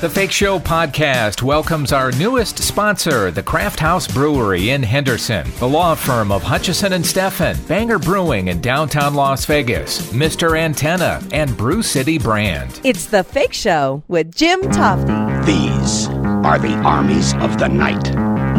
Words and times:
The 0.00 0.08
Fake 0.08 0.30
Show 0.32 0.58
podcast 0.58 1.42
welcomes 1.42 1.92
our 1.92 2.10
newest 2.12 2.58
sponsor, 2.58 3.30
the 3.30 3.42
Craft 3.42 3.78
House 3.78 4.08
Brewery 4.10 4.70
in 4.70 4.82
Henderson, 4.82 5.46
the 5.58 5.68
law 5.68 5.94
firm 5.94 6.32
of 6.32 6.42
Hutchison 6.42 6.94
and 6.94 7.04
Steffen, 7.04 7.68
Banger 7.68 7.98
Brewing 7.98 8.48
in 8.48 8.62
downtown 8.62 9.12
Las 9.14 9.44
Vegas, 9.44 10.10
Mr. 10.10 10.58
Antenna, 10.58 11.22
and 11.32 11.54
Brew 11.54 11.82
City 11.82 12.16
Brand. 12.16 12.80
It's 12.82 13.04
The 13.04 13.22
Fake 13.22 13.52
Show 13.52 14.02
with 14.08 14.34
Jim 14.34 14.62
Tofte. 14.62 15.44
These 15.44 16.08
are 16.46 16.58
the 16.58 16.72
armies 16.76 17.34
of 17.34 17.58
the 17.58 17.68
night. 17.68 18.04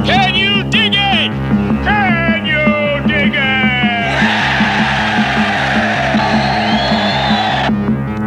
Can 0.05 0.35
you 0.35 0.61
dig 0.69 0.93
it? 0.93 1.31
Can 1.83 2.45
you 2.45 3.07
dig 3.07 3.33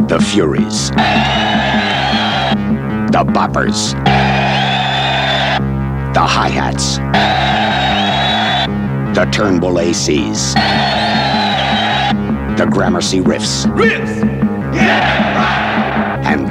it? 0.02 0.08
The 0.08 0.18
Furies. 0.18 0.90
The 3.14 3.22
Boppers. 3.22 3.92
The 6.14 6.20
Hi-Hats. 6.20 6.96
The 9.16 9.24
Turnbull 9.26 9.74
ACs. 9.74 10.54
The 12.58 12.66
Gramercy 12.66 13.20
Riffs. 13.20 13.66
Riffs! 13.66 14.24
Yeah! 14.74 15.33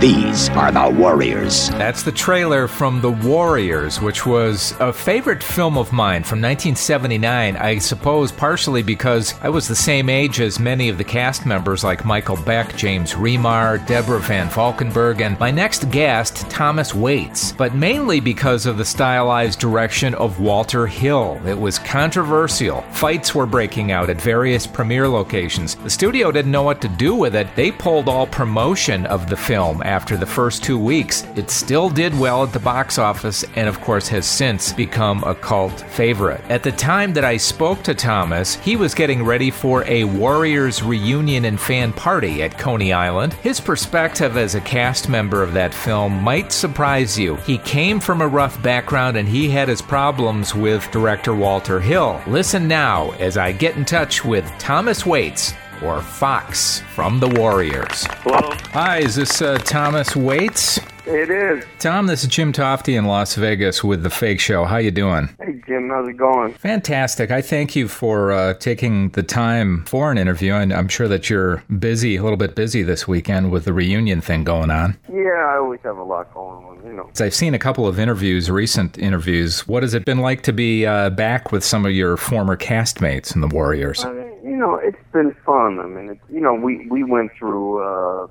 These 0.03 0.49
are 0.49 0.69
the 0.69 0.93
Warriors. 0.99 1.69
That's 1.69 2.03
the 2.03 2.11
trailer 2.11 2.67
from 2.67 2.99
The 2.99 3.11
Warriors, 3.11 4.01
which 4.01 4.25
was 4.25 4.75
a 4.81 4.91
favorite 4.91 5.41
film 5.41 5.77
of 5.77 5.93
mine 5.93 6.23
from 6.23 6.41
1979. 6.41 7.55
I 7.55 7.77
suppose 7.77 8.29
partially 8.29 8.83
because 8.83 9.33
I 9.41 9.47
was 9.47 9.65
the 9.65 9.77
same 9.77 10.09
age 10.09 10.41
as 10.41 10.59
many 10.59 10.89
of 10.89 10.97
the 10.97 11.05
cast 11.05 11.45
members 11.45 11.85
like 11.85 12.03
Michael 12.03 12.35
Beck, 12.35 12.75
James 12.75 13.13
Remar, 13.13 13.87
Deborah 13.87 14.19
Van 14.19 14.49
Valkenburgh, 14.49 15.21
and 15.21 15.39
my 15.39 15.51
next 15.51 15.89
guest, 15.89 16.49
Thomas 16.49 16.93
Waites, 16.93 17.53
but 17.53 17.73
mainly 17.73 18.19
because 18.19 18.65
of 18.65 18.77
the 18.77 18.83
stylized 18.83 19.61
direction 19.61 20.15
of 20.15 20.41
Walter 20.41 20.85
Hill. 20.85 21.39
It 21.45 21.57
was 21.57 21.79
controversial. 21.79 22.81
Fights 22.91 23.33
were 23.33 23.45
breaking 23.45 23.93
out 23.93 24.09
at 24.09 24.21
various 24.21 24.67
premiere 24.67 25.07
locations. 25.07 25.75
The 25.75 25.89
studio 25.89 26.29
didn't 26.29 26.51
know 26.51 26.63
what 26.63 26.81
to 26.81 26.89
do 26.89 27.15
with 27.15 27.37
it. 27.37 27.47
They 27.55 27.71
pulled 27.71 28.09
all 28.09 28.27
promotion 28.27 29.05
of 29.05 29.29
the 29.29 29.37
film 29.37 29.81
after 29.93 30.17
the 30.17 30.25
first 30.25 30.63
two 30.63 30.79
weeks. 30.79 31.23
It 31.35 31.51
still 31.51 31.87
did 31.87 32.17
well 32.17 32.41
at 32.41 32.51
the 32.51 32.59
box 32.59 32.97
office 32.97 33.45
and, 33.55 33.69
of 33.69 33.79
course, 33.79 34.07
has 34.07 34.25
since 34.25 34.73
become 34.73 35.23
a 35.23 35.35
cult 35.35 35.81
favorite. 35.81 36.41
At 36.49 36.63
the 36.63 36.71
time 36.71 37.13
that 37.13 37.23
I 37.23 37.37
spoke 37.37 37.83
to 37.83 37.93
Thomas, 37.93 38.55
he 38.55 38.75
was 38.75 38.95
getting 38.95 39.23
ready 39.23 39.51
for 39.51 39.83
a 39.85 40.03
Warriors 40.05 40.81
reunion 40.81 41.45
and 41.45 41.59
fan 41.59 41.93
party 41.93 42.41
at 42.41 42.57
Coney 42.57 42.91
Island. 42.91 43.33
His 43.33 43.59
perspective 43.59 44.35
as 44.35 44.55
a 44.55 44.61
cast 44.61 45.09
member 45.09 45.43
of 45.43 45.53
that 45.53 45.75
film 45.75 46.23
might 46.23 46.51
surprise 46.51 47.19
you. 47.19 47.35
He 47.45 47.59
came 47.59 47.99
from 47.99 48.21
a 48.21 48.27
rough 48.27 48.59
background 48.63 49.15
and 49.15 49.29
he 49.29 49.47
had 49.47 49.67
his 49.67 49.81
problems 49.81 50.55
with 50.55 50.89
director 50.89 51.35
Walter 51.35 51.79
Hill. 51.79 52.19
Listen 52.25 52.67
now 52.67 53.11
as 53.19 53.37
I 53.37 53.51
get 53.51 53.77
in 53.77 53.85
touch 53.85 54.25
with 54.25 54.45
Thomas 54.57 55.05
Waites 55.05 55.53
or 55.81 56.01
Fox 56.01 56.81
from 56.93 57.19
the 57.19 57.29
Warriors. 57.29 58.05
Hello. 58.21 58.51
Hi, 58.73 58.99
is 58.99 59.15
this 59.15 59.41
uh, 59.41 59.57
Thomas 59.59 60.15
Waites? 60.15 60.79
It 61.05 61.29
is. 61.29 61.65
Tom, 61.79 62.07
this 62.07 62.23
is 62.23 62.29
Jim 62.29 62.53
Tofte 62.53 62.97
in 62.97 63.03
Las 63.05 63.35
Vegas 63.35 63.83
with 63.83 64.03
the 64.03 64.09
Fake 64.09 64.39
Show. 64.39 64.63
How 64.63 64.77
you 64.77 64.89
doing? 64.89 65.27
Hey, 65.37 65.61
Jim. 65.67 65.89
How's 65.89 66.07
it 66.07 66.15
going? 66.15 66.53
Fantastic. 66.53 67.29
I 67.29 67.41
thank 67.41 67.75
you 67.75 67.89
for 67.89 68.31
uh, 68.31 68.53
taking 68.53 69.09
the 69.09 69.21
time 69.21 69.83
for 69.83 70.11
an 70.11 70.17
interview, 70.17 70.53
and 70.53 70.71
I'm 70.71 70.87
sure 70.87 71.09
that 71.09 71.29
you're 71.29 71.61
busy, 71.77 72.15
a 72.15 72.23
little 72.23 72.37
bit 72.37 72.55
busy 72.55 72.83
this 72.83 73.05
weekend 73.05 73.51
with 73.51 73.65
the 73.65 73.73
reunion 73.73 74.21
thing 74.21 74.45
going 74.45 74.71
on. 74.71 74.97
Yeah, 75.11 75.45
I 75.45 75.57
always 75.57 75.81
have 75.83 75.97
a 75.97 76.03
lot 76.03 76.33
going 76.33 76.63
on. 76.65 76.87
You 76.87 76.93
know. 76.93 77.09
I've 77.19 77.35
seen 77.35 77.53
a 77.53 77.59
couple 77.59 77.85
of 77.85 77.99
interviews, 77.99 78.49
recent 78.49 78.97
interviews. 78.97 79.67
What 79.67 79.83
has 79.83 79.93
it 79.93 80.05
been 80.05 80.19
like 80.19 80.41
to 80.43 80.53
be 80.53 80.85
uh, 80.85 81.09
back 81.09 81.51
with 81.51 81.65
some 81.65 81.85
of 81.85 81.91
your 81.91 82.15
former 82.15 82.55
castmates 82.55 83.35
in 83.35 83.41
the 83.41 83.47
Warriors? 83.47 84.05
I 84.05 84.13
mean, 84.13 84.22
you 84.53 84.59
know, 84.61 84.75
it's 84.75 85.05
been 85.11 85.35
fun. 85.45 85.79
I 85.79 85.87
mean, 85.93 86.07
it's, 86.13 86.25
you 86.29 86.41
know, 86.45 86.53
we 86.53 86.87
we 86.89 87.03
went 87.03 87.31
through. 87.37 87.67
Uh, 87.83 88.27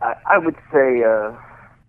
I, 0.00 0.12
I 0.34 0.38
would 0.38 0.58
say. 0.72 1.02
Uh, 1.02 1.32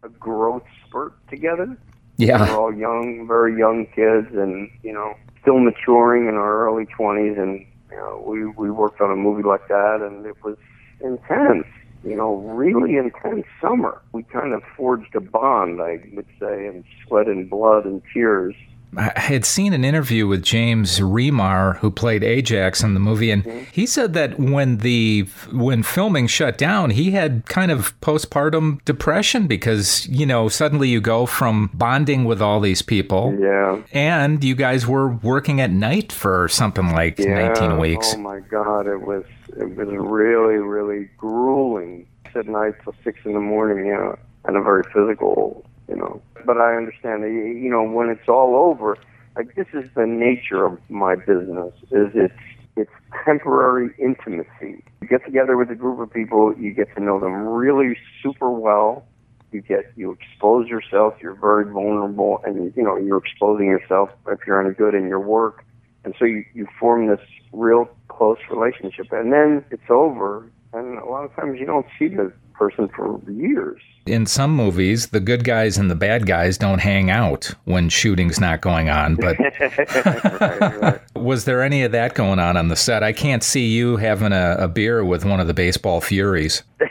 a 0.06 0.10
growth 0.10 0.64
spurt 0.86 1.14
together. 1.30 1.76
Yeah. 2.18 2.40
We're 2.40 2.58
all 2.58 2.74
young, 2.74 3.28
very 3.28 3.58
young 3.58 3.88
kids, 3.88 4.34
and 4.34 4.70
you 4.84 4.94
know, 4.94 5.16
still 5.42 5.60
maturing 5.60 6.30
in 6.30 6.36
our 6.36 6.66
early 6.66 6.86
twenties. 6.86 7.38
And 7.38 7.66
you 7.90 7.98
know, 7.98 8.24
we 8.26 8.46
we 8.46 8.72
worked 8.72 9.02
on 9.02 9.12
a 9.12 9.16
movie 9.16 9.44
like 9.44 9.68
that, 9.68 10.00
and 10.02 10.26
it 10.26 10.42
was 10.44 10.58
intense. 11.02 11.68
You 12.06 12.16
know, 12.16 12.36
really 12.36 12.98
intense 12.98 13.46
summer. 13.60 14.02
We 14.12 14.24
kind 14.24 14.54
of 14.54 14.62
forged 14.78 15.16
a 15.16 15.20
bond, 15.20 15.82
I 15.82 16.00
would 16.14 16.28
say, 16.40 16.68
in 16.68 16.86
sweat 17.06 17.28
and 17.28 17.50
blood 17.50 17.86
and 17.86 18.02
tears. 18.14 18.56
I 18.98 19.12
had 19.20 19.46
seen 19.46 19.74
an 19.74 19.84
interview 19.84 20.28
with 20.28 20.42
James 20.44 21.00
Remar, 21.00 21.78
who 21.78 21.92
played 21.92 22.24
Ajax 22.24 22.82
in 22.84 22.94
the 22.94 23.00
movie, 23.00 23.32
and 23.32 23.44
Mm-hmm. 23.44 23.64
he 23.72 23.86
said 23.86 24.14
that 24.14 24.40
when 24.40 24.78
the 24.78 25.22
when 25.52 25.84
filming 25.84 26.28
shut 26.28 26.58
down, 26.58 26.92
he 26.92 27.12
had 27.12 27.46
kind 27.48 27.72
of 27.72 28.00
postpartum 28.02 28.84
depression 28.86 29.48
because 29.48 30.08
you 30.08 30.26
know 30.26 30.48
suddenly 30.48 30.90
you 30.90 31.02
go 31.02 31.26
from 31.26 31.70
bonding 31.74 32.26
with 32.26 32.42
all 32.42 32.60
these 32.60 32.82
people, 32.82 33.36
Yeah. 33.40 33.82
and 33.92 34.44
you 34.44 34.56
guys 34.56 34.88
were 34.88 35.08
working 35.10 35.60
at 35.62 35.72
night 35.72 36.12
for 36.12 36.48
something 36.48 36.92
like 36.92 37.20
Yeah. 37.20 37.48
19 37.54 37.78
weeks. 37.78 38.14
Oh 38.16 38.20
my 38.20 38.40
God, 38.40 38.88
it 38.88 39.02
was 39.02 39.24
it 39.58 39.76
was 39.76 39.88
really 39.90 40.58
really 40.58 41.10
grueling. 41.18 42.08
At 42.38 42.48
night 42.50 42.74
till 42.84 42.94
six 43.02 43.20
in 43.24 43.32
the 43.32 43.40
morning, 43.40 43.86
you 43.86 43.94
know, 43.94 44.18
and 44.44 44.58
a 44.58 44.62
very 44.62 44.84
physical, 44.94 45.66
you 45.88 45.96
know. 45.96 46.22
But 46.46 46.58
I 46.58 46.76
understand 46.76 47.24
that 47.24 47.30
you 47.30 47.70
know 47.70 47.84
when 47.84 48.10
it's 48.10 48.28
all 48.28 48.56
over, 48.56 48.98
like 49.36 49.56
this 49.56 49.68
is 49.74 49.90
the 49.96 50.06
nature 50.06 50.66
of 50.66 50.80
my 50.90 51.16
business. 51.16 51.74
Is 51.92 52.12
it's 52.14 52.34
it's 52.76 52.92
temporary 53.26 53.94
intimacy. 53.98 54.84
You 55.02 55.08
get 55.08 55.24
together 55.26 55.58
with 55.58 55.70
a 55.72 55.76
group 55.76 56.00
of 56.00 56.12
people, 56.12 56.54
you 56.58 56.74
get 56.74 56.94
to 56.96 57.02
know 57.02 57.20
them 57.20 57.48
really 57.48 57.98
super 58.22 58.52
well. 58.52 59.06
You 59.52 59.62
get 59.62 59.92
you 59.96 60.12
expose 60.12 60.68
yourself. 60.68 61.16
You're 61.22 61.36
very 61.36 61.72
vulnerable, 61.72 62.42
and 62.46 62.74
you 62.76 62.84
know 62.84 62.98
you're 62.98 63.18
exposing 63.18 63.68
yourself 63.68 64.10
if 64.28 64.40
you're 64.46 64.60
any 64.64 64.74
good 64.74 64.94
in 64.94 65.08
your 65.08 65.20
work 65.22 65.66
and 66.06 66.14
so 66.18 66.26
you, 66.26 66.46
you 66.54 66.68
form 66.80 67.08
this 67.08 67.20
real 67.52 67.90
close 68.08 68.38
relationship 68.50 69.12
and 69.12 69.34
then 69.34 69.66
it's 69.72 69.90
over 69.90 70.50
and 70.74 70.98
a 71.00 71.06
lot 71.06 71.26
of 71.26 71.36
times 71.36 71.60
you 71.60 71.66
don't 71.66 71.88
see 72.00 72.08
the 72.08 72.32
person 72.58 72.88
for 72.96 73.20
years 73.30 73.82
In 74.06 74.26
some 74.26 74.52
movies, 74.56 75.08
the 75.08 75.20
good 75.20 75.44
guys 75.44 75.78
and 75.78 75.90
the 75.90 75.96
bad 75.96 76.26
guys 76.26 76.58
don't 76.58 76.80
hang 76.80 77.10
out 77.10 77.52
when 77.66 77.90
shooting's 77.90 78.40
not 78.40 78.62
going 78.62 78.90
on, 78.90 79.16
but 79.16 79.38
right, 79.60 80.82
right. 80.82 81.02
Was 81.16 81.46
there 81.46 81.62
any 81.62 81.84
of 81.84 81.92
that 81.92 82.14
going 82.14 82.40
on 82.40 82.58
on 82.58 82.68
the 82.68 82.76
set? 82.76 83.04
I 83.04 83.14
can't 83.14 83.44
see 83.44 83.66
you 83.68 83.98
having 83.98 84.32
a, 84.32 84.56
a 84.60 84.68
beer 84.68 85.04
with 85.04 85.26
one 85.26 85.40
of 85.40 85.48
the 85.48 85.54
baseball 85.54 86.02
furies. 86.02 86.64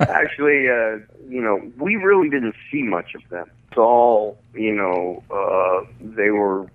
actually 0.00 0.68
uh 0.68 0.98
you 1.28 1.40
know 1.40 1.60
we 1.78 1.96
really 1.96 2.28
didn't 2.28 2.54
see 2.70 2.82
much 2.82 3.14
of 3.14 3.22
them 3.30 3.50
it's 3.68 3.78
all 3.78 4.38
you 4.54 4.74
know 4.74 5.22
uh 5.30 5.84
they 6.00 6.30
were 6.30 6.66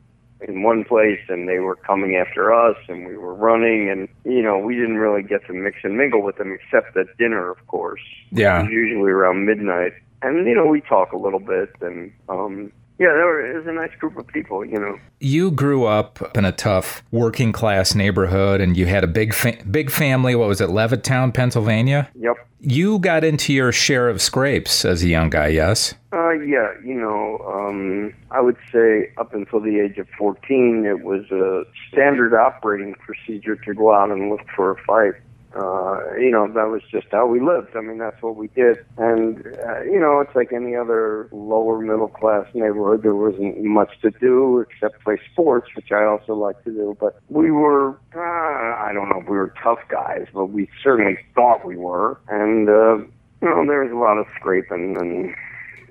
in 0.48 0.64
one 0.64 0.84
place 0.84 1.20
and 1.28 1.48
they 1.48 1.60
were 1.60 1.76
coming 1.76 2.16
after 2.16 2.54
us 2.54 2.78
and 2.88 3.08
we 3.08 3.18
were 3.18 3.34
running 3.34 3.90
and 3.90 4.08
you 4.24 4.42
know 4.42 4.58
we 4.58 4.76
didn't 4.76 4.98
really 4.98 5.24
get 5.24 5.46
to 5.48 5.54
mix 5.54 5.78
and 5.84 5.98
mingle 5.98 6.22
with 6.22 6.38
them 6.38 6.52
except 6.54 6.96
at 6.98 7.08
dinner 7.18 7.50
of 7.50 7.66
course 7.68 8.02
Yeah. 8.32 8.68
Usually 8.68 9.12
around 9.12 9.46
midnight 9.46 9.94
and 10.22 10.48
you 10.48 10.56
know 10.56 10.66
we 10.66 10.82
talk 10.82 11.12
a 11.12 11.18
little 11.18 11.40
bit 11.40 11.70
and 11.82 12.12
um 12.30 12.72
yeah 13.00 13.08
there 13.08 13.26
were, 13.26 13.46
it 13.46 13.58
was 13.58 13.68
a 13.68 13.72
nice 13.72 13.94
group 14.00 14.18
of 14.18 14.28
people 14.28 14.64
you 14.66 14.80
know 14.80 14.98
You 15.20 15.52
grew 15.52 15.86
up 15.86 16.36
in 16.36 16.46
a 16.46 16.52
tough 16.52 17.04
working 17.12 17.52
class 17.52 17.96
neighborhood 17.96 18.62
and 18.62 18.78
you 18.78 18.86
had 18.86 19.04
a 19.04 19.08
big 19.08 19.34
fa- 19.34 19.58
big 19.70 19.90
family. 19.90 20.36
What 20.36 20.48
was 20.48 20.62
it, 20.62 20.70
Levittown, 20.70 21.34
Pennsylvania? 21.34 22.10
yep 22.16 22.36
You 22.60 23.00
got 23.00 23.24
into 23.24 23.54
your 23.54 23.72
share 23.72 24.08
of 24.10 24.22
scrapes 24.22 24.86
as 24.86 25.04
a 25.04 25.08
young 25.08 25.30
guy, 25.30 25.48
yes? 25.48 25.96
Uh, 26.14 26.32
yeah, 26.32 26.72
you 26.84 26.94
know, 26.94 27.40
um, 27.46 28.14
I 28.32 28.40
would 28.42 28.58
say 28.72 29.12
up 29.18 29.34
until 29.34 29.59
the 29.59 29.80
age 29.80 29.98
of 29.98 30.08
14, 30.18 30.86
it 30.86 31.03
was 31.03 31.24
a 31.32 31.64
standard 31.90 32.34
operating 32.34 32.94
procedure 32.96 33.56
to 33.58 33.74
go 33.74 33.94
out 33.94 34.12
and 34.12 34.30
look 34.30 34.41
for 34.56 34.72
a 34.72 34.78
fight. 34.84 35.14
Uh, 35.55 36.16
you 36.17 36.31
know, 36.31 36.47
that 36.47 36.67
was 36.67 36.81
just 36.91 37.07
how 37.11 37.25
we 37.25 37.40
lived. 37.40 37.75
I 37.75 37.81
mean, 37.81 37.97
that's 37.97 38.22
what 38.22 38.35
we 38.35 38.47
did. 38.49 38.78
And, 38.97 39.37
uh, 39.66 39.84
you 39.84 39.99
know, 39.99 40.19
it's 40.19 40.35
like 40.35 40.52
any 40.52 40.75
other 40.75 41.29
lower 41.31 41.79
middle 41.79 42.09
class 42.09 42.46
neighborhood. 42.53 43.03
There 43.03 43.16
wasn't 43.16 43.63
much 43.63 43.91
to 44.02 44.11
do 44.11 44.59
except 44.59 45.03
play 45.03 45.17
sports, 45.31 45.69
which 45.75 45.91
I 45.91 46.03
also 46.03 46.34
like 46.34 46.61
to 46.66 46.72
do. 46.72 46.97
But 46.99 47.19
we 47.29 47.52
were, 47.52 47.91
uh, 48.13 48.19
I 48.19 48.91
don't 48.93 49.09
know 49.09 49.22
if 49.22 49.29
we 49.29 49.37
were 49.37 49.53
tough 49.63 49.79
guys, 49.87 50.28
but 50.34 50.47
we 50.47 50.69
certainly 50.84 51.17
thought 51.34 51.66
we 51.66 51.78
were. 51.78 52.19
And, 52.28 52.67
uh, 52.67 52.97
you 53.41 53.49
know, 53.49 53.66
there 53.66 53.84
was 53.84 53.91
a 53.91 53.96
lot 53.96 54.17
of 54.17 54.25
scraping 54.35 54.97
and, 54.97 55.34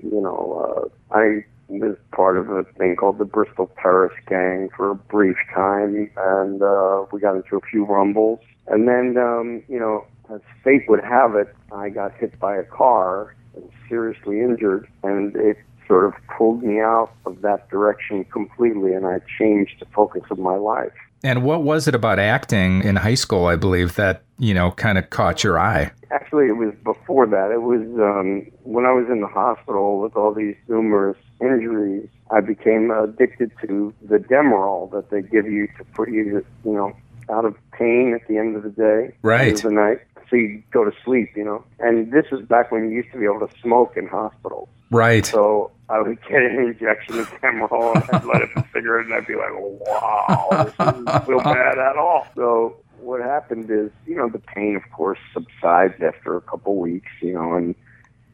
you 0.03 0.21
know, 0.21 0.91
uh, 1.11 1.15
I 1.15 1.43
was 1.67 1.97
part 2.11 2.37
of 2.37 2.49
a 2.49 2.63
thing 2.77 2.95
called 2.95 3.17
the 3.17 3.25
Bristol 3.25 3.71
Paris 3.75 4.13
Gang 4.27 4.69
for 4.75 4.91
a 4.91 4.95
brief 4.95 5.37
time, 5.53 6.11
and 6.15 6.61
uh, 6.61 7.05
we 7.11 7.19
got 7.19 7.35
into 7.35 7.57
a 7.57 7.61
few 7.61 7.85
rumbles. 7.85 8.39
And 8.67 8.87
then, 8.87 9.17
um, 9.17 9.63
you 9.67 9.79
know, 9.79 10.05
as 10.33 10.41
fate 10.63 10.83
would 10.87 11.03
have 11.03 11.35
it, 11.35 11.53
I 11.71 11.89
got 11.89 12.13
hit 12.15 12.39
by 12.39 12.55
a 12.55 12.63
car 12.63 13.35
and 13.55 13.69
seriously 13.87 14.41
injured, 14.41 14.87
and 15.03 15.35
it 15.35 15.57
sort 15.87 16.05
of 16.05 16.13
pulled 16.35 16.63
me 16.63 16.79
out 16.79 17.11
of 17.25 17.41
that 17.41 17.69
direction 17.69 18.25
completely, 18.25 18.93
and 18.93 19.05
I 19.05 19.19
changed 19.37 19.75
the 19.79 19.85
focus 19.93 20.23
of 20.31 20.39
my 20.39 20.55
life. 20.55 20.93
And 21.23 21.43
what 21.43 21.63
was 21.63 21.87
it 21.87 21.95
about 21.95 22.19
acting 22.19 22.83
in 22.83 22.97
high 22.97 23.15
school, 23.15 23.45
I 23.45 23.55
believe, 23.55 23.95
that, 23.95 24.23
you 24.37 24.53
know, 24.53 24.71
kind 24.71 24.97
of 24.97 25.09
caught 25.09 25.43
your 25.43 25.57
eye? 25.57 25.91
Actually, 26.11 26.47
it 26.47 26.57
was 26.57 26.73
before 26.83 27.25
that. 27.27 27.51
It 27.51 27.61
was 27.61 27.81
um, 27.99 28.47
when 28.63 28.85
I 28.85 28.91
was 28.91 29.07
in 29.09 29.21
the 29.21 29.27
hospital 29.27 29.99
with 29.99 30.15
all 30.15 30.33
these 30.33 30.55
numerous 30.67 31.17
injuries. 31.41 32.07
I 32.31 32.41
became 32.41 32.91
addicted 32.91 33.51
to 33.65 33.93
the 34.01 34.17
Demerol 34.17 34.91
that 34.91 35.09
they 35.09 35.21
give 35.21 35.47
you 35.47 35.67
to 35.77 35.83
put 35.95 36.09
you, 36.09 36.45
you 36.63 36.71
know, 36.71 36.95
out 37.29 37.45
of 37.45 37.55
pain 37.71 38.13
at 38.19 38.27
the 38.27 38.37
end 38.37 38.55
of 38.55 38.63
the 38.63 38.69
day, 38.69 39.15
Right. 39.21 39.47
end 39.49 39.57
of 39.57 39.63
the 39.63 39.71
night, 39.71 39.99
so 40.29 40.35
you 40.35 40.61
go 40.71 40.83
to 40.83 40.91
sleep, 41.03 41.29
you 41.35 41.43
know. 41.43 41.63
And 41.79 42.11
this 42.11 42.25
is 42.31 42.41
back 42.47 42.71
when 42.71 42.89
you 42.89 42.95
used 42.97 43.11
to 43.11 43.17
be 43.19 43.25
able 43.25 43.45
to 43.47 43.49
smoke 43.61 43.95
in 43.97 44.07
hospitals. 44.07 44.69
Right. 44.91 45.25
So 45.25 45.71
I 45.89 45.99
would 46.01 46.19
get 46.23 46.41
an 46.41 46.57
injection 46.57 47.19
of 47.19 47.27
Demerol 47.41 47.95
and 47.95 48.03
I'd 48.11 48.23
light 48.25 48.41
up 48.43 48.55
a 48.55 48.67
cigarette 48.73 49.05
and 49.05 49.13
I'd 49.15 49.27
be 49.27 49.35
like, 49.35 49.51
wow, 49.53 50.47
this 50.65 50.73
doesn't 50.77 51.25
feel 51.25 51.39
bad 51.43 51.77
at 51.77 51.95
all. 51.97 52.25
So 52.35 52.77
what 52.99 53.21
happened 53.21 53.69
is, 53.69 53.91
you 54.05 54.15
know, 54.15 54.29
the 54.29 54.39
pain, 54.39 54.75
of 54.75 54.83
course, 54.91 55.19
subsides 55.33 56.01
after 56.01 56.35
a 56.37 56.41
couple 56.41 56.75
weeks, 56.77 57.11
you 57.21 57.33
know, 57.33 57.53
and 57.55 57.75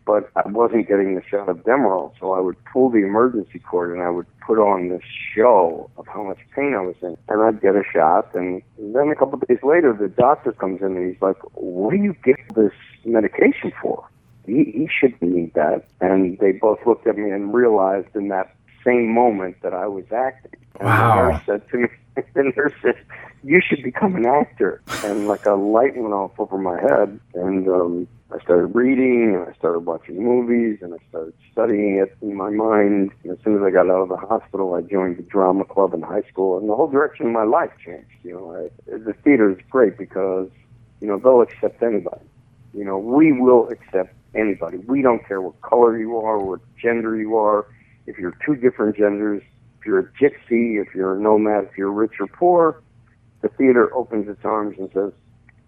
but 0.06 0.30
I 0.36 0.48
wasn't 0.48 0.88
getting 0.88 1.16
the 1.16 1.24
shot 1.30 1.50
of 1.50 1.64
Demerol, 1.64 2.14
so 2.20 2.34
I 2.34 2.40
would 2.40 2.58
pull 2.72 2.90
the 2.90 3.00
emergency 3.00 3.60
cord 3.60 3.92
and 3.92 4.02
I 4.02 4.10
would 4.10 4.26
put 4.46 4.58
on 4.58 4.90
this 4.90 5.04
show 5.36 5.90
of 5.98 6.08
how 6.08 6.24
much 6.24 6.40
pain 6.56 6.74
I 6.74 6.82
was 6.82 6.96
in, 7.02 7.18
and 7.30 7.42
I'd 7.42 7.62
get 7.62 7.76
a 7.76 7.84
shot, 7.94 8.34
and 8.36 8.62
then 8.78 9.10
a 9.10 9.16
couple 9.16 9.36
of 9.36 9.48
days 9.48 9.60
later, 9.64 9.94
the 9.94 10.10
doctor 10.10 10.52
comes 10.52 10.82
in 10.82 10.98
and 10.98 11.14
he's 11.14 11.22
like, 11.22 11.38
"What 11.54 11.92
do 11.92 11.98
you 11.98 12.16
get 12.24 12.38
this 12.56 12.74
medication 13.06 13.72
for?" 13.82 14.08
he, 14.46 14.64
he 14.66 14.90
shouldn't 15.00 15.22
need 15.22 15.54
that. 15.54 15.86
And 16.00 16.38
they 16.40 16.52
both 16.52 16.80
looked 16.86 17.08
at 17.08 17.18
me 17.18 17.30
and 17.30 17.54
realized 17.54 18.16
in 18.16 18.30
that 18.30 18.56
same 18.86 19.14
moment 19.14 19.58
that 19.64 19.74
I 19.74 19.88
was 19.88 20.06
acting. 20.12 20.60
And 20.80 20.88
Wow. 20.88 21.16
the 21.16 21.22
nurse 21.32 21.42
said 21.46 21.70
to 21.72 21.78
me, 21.78 21.88
the 22.34 22.54
nurse 22.56 22.74
said, 22.82 22.96
you 23.44 23.62
should 23.62 23.84
become 23.84 24.16
an 24.16 24.26
actor. 24.26 24.82
And 25.04 25.28
like 25.28 25.46
a 25.46 25.54
light 25.54 25.96
went 25.98 26.14
off 26.14 26.32
over 26.40 26.58
my 26.58 26.80
head. 26.80 27.20
And 27.34 27.68
um, 27.68 28.08
I 28.34 28.40
started 28.44 28.68
reading 28.76 29.36
and 29.36 29.48
I 29.50 29.58
started 29.58 29.80
watching 29.80 30.24
movies 30.24 30.80
and 30.82 30.94
I 30.94 30.98
started 31.10 31.34
studying 31.52 31.98
it 31.98 32.16
in 32.22 32.36
my 32.36 32.50
mind. 32.50 33.12
And 33.24 33.32
as 33.32 33.38
soon 33.44 33.56
as 33.56 33.62
I 33.64 33.72
got 33.72 33.90
out 33.90 34.02
of 34.04 34.10
the 34.10 34.18
hospital, 34.18 34.74
I 34.76 34.82
joined 34.82 35.18
the 35.18 35.24
drama 35.24 35.66
club 35.66 35.94
in 35.94 36.02
high 36.02 36.22
school 36.32 36.58
and 36.58 36.70
the 36.70 36.76
whole 36.76 36.88
direction 36.90 37.26
of 37.28 37.32
my 37.32 37.44
life 37.44 37.72
changed. 37.84 38.08
You 38.24 38.34
know, 38.34 38.70
I, 38.70 38.98
the 38.98 39.14
theater 39.24 39.50
is 39.52 39.58
great 39.70 39.98
because, 39.98 40.50
you 41.00 41.08
know, 41.08 41.18
they'll 41.18 41.42
accept 41.42 41.82
anybody. 41.82 42.26
You 42.74 42.86
know, 42.86 42.98
we 42.98 43.32
will 43.34 43.70
accept 43.70 44.14
anybody. 44.36 44.78
We 44.78 45.02
don't 45.02 45.28
care 45.28 45.42
what 45.42 45.60
color 45.62 45.98
you 45.98 46.18
are, 46.18 46.40
what 46.40 46.62
gender 46.82 47.18
you 47.20 47.36
are, 47.38 47.66
if 48.08 48.18
you're 48.18 48.38
two 48.46 48.56
different 48.56 48.96
genders, 48.98 49.42
if 49.80 49.86
you're 49.86 50.00
a 50.00 50.08
gypsy, 50.22 50.82
if 50.82 50.94
you're 50.94 51.18
a 51.18 51.20
nomad, 51.20 51.66
if 51.66 51.78
you're 51.78 51.92
rich 51.92 52.14
or 52.20 52.28
poor. 52.28 52.82
The 53.42 53.50
theater 53.50 53.94
opens 53.96 54.28
its 54.28 54.46
arms 54.46 54.78
and 54.78 54.90
says, 54.94 55.12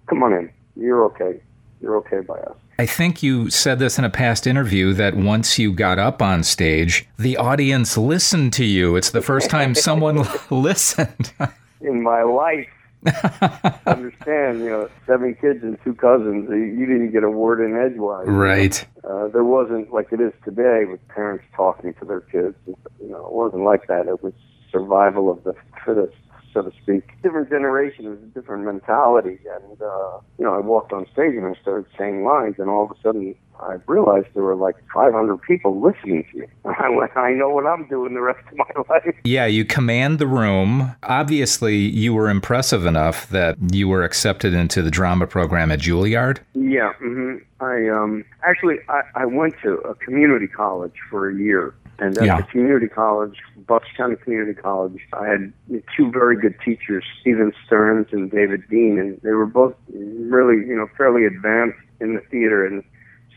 "Come 0.07 0.21
on 0.21 0.33
in. 0.33 0.51
You're 0.75 1.03
okay. 1.05 1.41
You're 1.81 1.97
okay 1.97 2.19
by 2.19 2.35
us." 2.35 2.55
I 2.77 2.85
think 2.85 3.21
you 3.21 3.49
said 3.49 3.79
this 3.79 3.97
in 3.97 4.05
a 4.05 4.09
past 4.09 4.47
interview 4.47 4.93
that 4.93 5.15
once 5.15 5.59
you 5.59 5.73
got 5.73 5.99
up 5.99 6.21
on 6.21 6.43
stage, 6.43 7.07
the 7.17 7.37
audience 7.37 7.97
listened 7.97 8.53
to 8.53 8.65
you. 8.65 8.95
It's 8.95 9.11
the 9.11 9.21
first 9.21 9.49
time 9.49 9.75
someone 9.75 10.27
listened. 10.49 11.33
In 11.81 12.01
my 12.01 12.23
life, 12.23 12.67
understand, 13.85 14.59
you 14.59 14.69
know, 14.69 14.89
seven 15.05 15.35
kids 15.35 15.63
and 15.63 15.77
two 15.83 15.93
cousins. 15.93 16.49
You 16.49 16.85
didn't 16.85 17.11
get 17.11 17.23
a 17.23 17.29
word 17.29 17.59
in 17.63 17.75
edgewise. 17.75 18.27
right. 18.27 18.85
Uh, 19.03 19.27
there 19.27 19.43
wasn't 19.43 19.91
like 19.91 20.07
it 20.11 20.21
is 20.21 20.31
today 20.45 20.85
with 20.85 21.05
parents 21.09 21.43
talking 21.55 21.93
to 21.95 22.05
their 22.05 22.21
kids. 22.21 22.55
You 22.65 23.09
know, 23.09 23.25
it 23.25 23.33
wasn't 23.33 23.63
like 23.63 23.87
that. 23.87 24.07
It 24.07 24.23
was 24.23 24.33
survival 24.71 25.29
of 25.29 25.43
the 25.43 25.53
fittest, 25.85 26.15
so 26.53 26.61
to 26.61 26.71
speak. 26.81 27.03
Different 27.21 27.49
generation, 27.49 28.05
it 28.05 28.09
was 28.09 28.19
a 28.19 28.39
different 28.39 28.65
mentality. 28.65 29.39
And, 29.53 29.81
uh, 29.81 30.19
you 30.37 30.45
know, 30.45 30.53
I 30.55 30.59
walked 30.59 30.93
on 30.93 31.05
stage 31.11 31.35
and 31.35 31.45
I 31.45 31.59
started 31.61 31.85
saying 31.97 32.23
lines, 32.23 32.55
and 32.57 32.69
all 32.69 32.85
of 32.85 32.91
a 32.91 33.01
sudden 33.01 33.35
I 33.59 33.75
realized 33.87 34.27
there 34.33 34.43
were 34.43 34.55
like 34.55 34.75
500 34.93 35.37
people 35.41 35.79
listening 35.81 36.25
to 36.31 36.39
me. 36.39 36.45
I 36.65 36.89
went, 36.89 37.15
I 37.15 37.31
know 37.31 37.49
what 37.49 37.65
I'm 37.65 37.87
doing 37.87 38.13
the 38.13 38.21
rest 38.21 38.39
of 38.51 38.57
my 38.57 38.65
life. 38.89 39.15
Yeah, 39.23 39.45
you 39.45 39.63
command 39.65 40.19
the 40.19 40.27
room. 40.27 40.95
Obviously, 41.03 41.77
you 41.77 42.13
were 42.13 42.29
impressive 42.29 42.85
enough 42.85 43.29
that 43.29 43.55
you 43.71 43.87
were 43.87 44.03
accepted 44.03 44.53
into 44.53 44.81
the 44.81 44.91
drama 44.91 45.27
program 45.27 45.71
at 45.71 45.79
Juilliard. 45.79 46.39
Yeah, 46.53 46.93
hmm 46.99 47.35
I 47.59 47.87
um 47.87 48.25
actually 48.43 48.77
I, 48.89 49.01
I 49.15 49.25
went 49.25 49.55
to 49.63 49.75
a 49.79 49.95
community 49.95 50.47
college 50.47 50.95
for 51.09 51.29
a 51.29 51.35
year, 51.35 51.73
and 51.99 52.17
at 52.17 52.25
Yeah. 52.25 52.37
the 52.41 52.43
community 52.43 52.87
college, 52.87 53.37
Bucks 53.67 53.87
County 53.95 54.17
Community 54.17 54.53
College, 54.53 54.99
I 55.13 55.27
had 55.27 55.53
two 55.95 56.11
very 56.11 56.35
good 56.35 56.55
teachers, 56.65 57.05
Stephen 57.21 57.53
Stearns 57.65 58.07
and 58.11 58.29
David 58.29 58.63
Dean, 58.69 58.99
and 58.99 59.17
they 59.21 59.31
were 59.31 59.45
both 59.45 59.75
really 59.93 60.57
you 60.67 60.75
know 60.75 60.87
fairly 60.97 61.25
advanced 61.25 61.77
in 62.01 62.15
the 62.15 62.21
theater. 62.29 62.65
And 62.65 62.83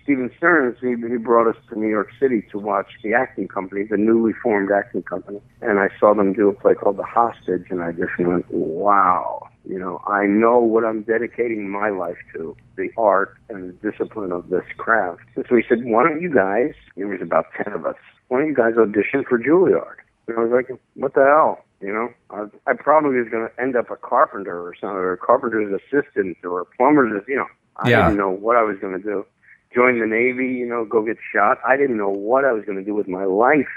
Stephen 0.07 0.31
Stearns 0.37 0.77
he, 0.81 0.91
he 0.91 1.17
brought 1.17 1.49
us 1.49 1.57
to 1.69 1.77
New 1.77 1.89
York 1.89 2.11
City 2.21 2.41
to 2.53 2.61
watch 2.61 2.87
the 3.03 3.13
acting 3.13 3.49
company, 3.49 3.83
the 3.83 3.97
newly 3.97 4.33
formed 4.41 4.71
acting 4.71 5.03
company, 5.03 5.41
and 5.61 5.81
I 5.81 5.89
saw 5.99 6.15
them 6.15 6.33
do 6.33 6.49
a 6.49 6.53
play 6.55 6.75
called 6.75 6.97
The 6.97 7.03
Hostage, 7.03 7.67
and 7.71 7.83
I 7.83 7.91
just 7.91 8.17
went, 8.19 8.49
wow. 8.53 9.49
You 9.69 9.81
know, 9.81 10.01
I 10.07 10.27
know 10.27 10.61
what 10.61 10.85
I'm 10.85 11.03
dedicating 11.03 11.69
my 11.69 11.89
life 11.91 12.19
to, 12.35 12.57
the 12.77 12.89
art 12.97 13.37
and 13.49 13.71
the 13.71 13.91
discipline 13.91 14.31
of 14.31 14.49
this 14.49 14.63
craft. 14.77 15.23
And 15.35 15.45
so 15.49 15.57
he 15.57 15.63
said, 15.69 15.85
why 15.85 16.05
don't 16.05 16.23
you 16.23 16.33
guys, 16.33 16.73
there 16.97 17.09
was 17.09 17.21
about 17.21 17.47
10 17.65 17.73
of 17.73 17.85
us, 17.85 17.97
why 18.29 18.39
don't 18.39 18.47
you 18.47 18.55
guys 18.55 18.75
audition 18.79 19.25
for 19.29 19.41
Juilliard? 19.41 19.97
And 20.29 20.39
I 20.39 20.43
was 20.43 20.53
like, 20.53 20.71
what 20.95 21.15
the 21.15 21.25
hell? 21.25 21.65
You 21.81 21.93
know, 21.93 22.09
I, 22.31 22.71
I 22.71 22.75
probably 22.75 23.19
was 23.19 23.29
going 23.29 23.49
to 23.49 23.61
end 23.61 23.75
up 23.75 23.91
a 23.91 23.97
carpenter 23.97 24.57
or 24.65 24.73
something, 24.81 24.97
or 24.97 25.13
a 25.15 25.19
carpenter's 25.19 25.81
assistant 25.83 26.37
or 26.45 26.61
a 26.61 26.65
plumber's, 26.65 27.25
you 27.27 27.35
know, 27.37 27.47
I 27.79 27.91
Yeah. 27.91 28.05
didn't 28.05 28.19
know 28.19 28.31
what 28.31 28.57
I 28.57 28.63
was 28.63 28.79
going 28.79 28.93
to 28.97 29.03
do. 29.03 29.27
Join 29.75 30.01
the 30.01 30.07
Navy, 30.07 30.47
you 30.47 30.67
know, 30.67 30.85
go 30.85 31.05
get 31.05 31.19
shot. 31.33 31.59
I 31.67 31.77
didn't 31.77 31.99
know 31.99 32.09
what 32.09 32.45
I 32.45 32.53
was 32.53 32.65
going 32.65 32.79
to 32.79 32.85
do 32.85 32.95
with 32.95 33.09
my 33.09 33.25
life. 33.25 33.69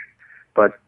But 0.55 0.79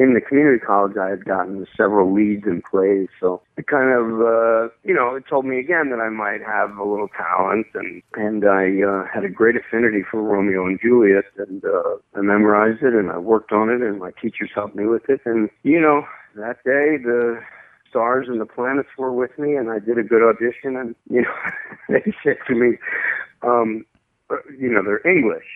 in 0.00 0.14
the 0.14 0.20
community 0.20 0.58
college, 0.58 0.96
I 0.96 1.10
had 1.10 1.26
gotten 1.26 1.66
several 1.76 2.12
leads 2.12 2.46
in 2.46 2.62
plays, 2.62 3.08
so 3.20 3.42
it 3.58 3.66
kind 3.66 3.90
of, 3.90 4.20
uh, 4.22 4.72
you 4.82 4.94
know, 4.94 5.14
it 5.14 5.24
told 5.28 5.44
me 5.44 5.58
again 5.58 5.90
that 5.90 6.00
I 6.00 6.08
might 6.08 6.40
have 6.42 6.78
a 6.78 6.84
little 6.84 7.08
talent, 7.08 7.66
and 7.74 8.02
and 8.14 8.46
I 8.46 8.80
uh, 8.80 9.04
had 9.12 9.24
a 9.24 9.28
great 9.28 9.56
affinity 9.56 10.02
for 10.10 10.22
Romeo 10.22 10.64
and 10.64 10.80
Juliet, 10.80 11.24
and 11.36 11.62
uh, 11.64 11.96
I 12.14 12.22
memorized 12.22 12.82
it, 12.82 12.94
and 12.94 13.10
I 13.10 13.18
worked 13.18 13.52
on 13.52 13.68
it, 13.68 13.82
and 13.82 13.98
my 13.98 14.10
teachers 14.22 14.50
helped 14.54 14.74
me 14.74 14.86
with 14.86 15.08
it, 15.10 15.20
and 15.26 15.50
you 15.64 15.80
know, 15.80 16.06
that 16.36 16.64
day 16.64 16.96
the 16.96 17.38
stars 17.90 18.26
and 18.26 18.40
the 18.40 18.46
planets 18.46 18.88
were 18.96 19.12
with 19.12 19.38
me, 19.38 19.54
and 19.54 19.70
I 19.70 19.80
did 19.80 19.98
a 19.98 20.02
good 20.02 20.22
audition, 20.22 20.76
and 20.76 20.94
you 21.10 21.22
know, 21.22 21.34
they 21.90 22.14
said 22.24 22.38
to 22.46 22.54
me, 22.54 22.78
um, 23.42 23.84
Uh, 24.30 24.36
you 24.58 24.70
know, 24.70 24.82
they're 24.82 25.06
English, 25.06 25.46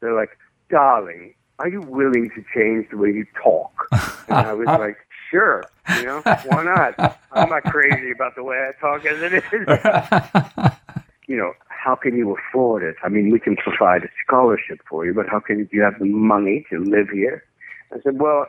they're 0.00 0.14
like, 0.14 0.36
darling, 0.68 1.34
are 1.58 1.68
you 1.68 1.80
willing 1.82 2.30
to 2.30 2.44
change 2.54 2.88
the 2.90 2.96
way 2.96 3.08
you 3.08 3.26
talk? 3.42 3.88
And 4.28 4.46
I 4.46 4.52
was 4.52 4.66
like, 4.66 4.96
sure, 5.30 5.64
you 5.96 6.04
know, 6.04 6.22
why 6.46 6.64
not? 6.64 7.18
I'm 7.32 7.50
not 7.50 7.64
crazy 7.64 8.10
about 8.10 8.34
the 8.34 8.42
way 8.42 8.56
I 8.56 8.72
talk 8.80 9.04
as 9.04 9.20
it 9.22 9.34
is. 9.34 9.42
you 11.28 11.36
know, 11.36 11.52
how 11.68 11.94
can 11.94 12.16
you 12.16 12.36
afford 12.36 12.82
it? 12.82 12.96
I 13.02 13.08
mean, 13.08 13.30
we 13.30 13.40
can 13.40 13.56
provide 13.56 14.04
a 14.04 14.08
scholarship 14.26 14.80
for 14.88 15.06
you, 15.06 15.14
but 15.14 15.28
how 15.28 15.40
can 15.40 15.68
you 15.70 15.82
have 15.82 15.98
the 15.98 16.06
money 16.06 16.66
to 16.70 16.78
live 16.78 17.08
here? 17.10 17.44
I 17.92 18.00
said, 18.02 18.20
well, 18.20 18.46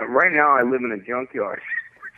right 0.00 0.32
now 0.32 0.56
I 0.56 0.62
live 0.62 0.82
in 0.82 0.92
a 0.92 0.98
junkyard. 0.98 1.60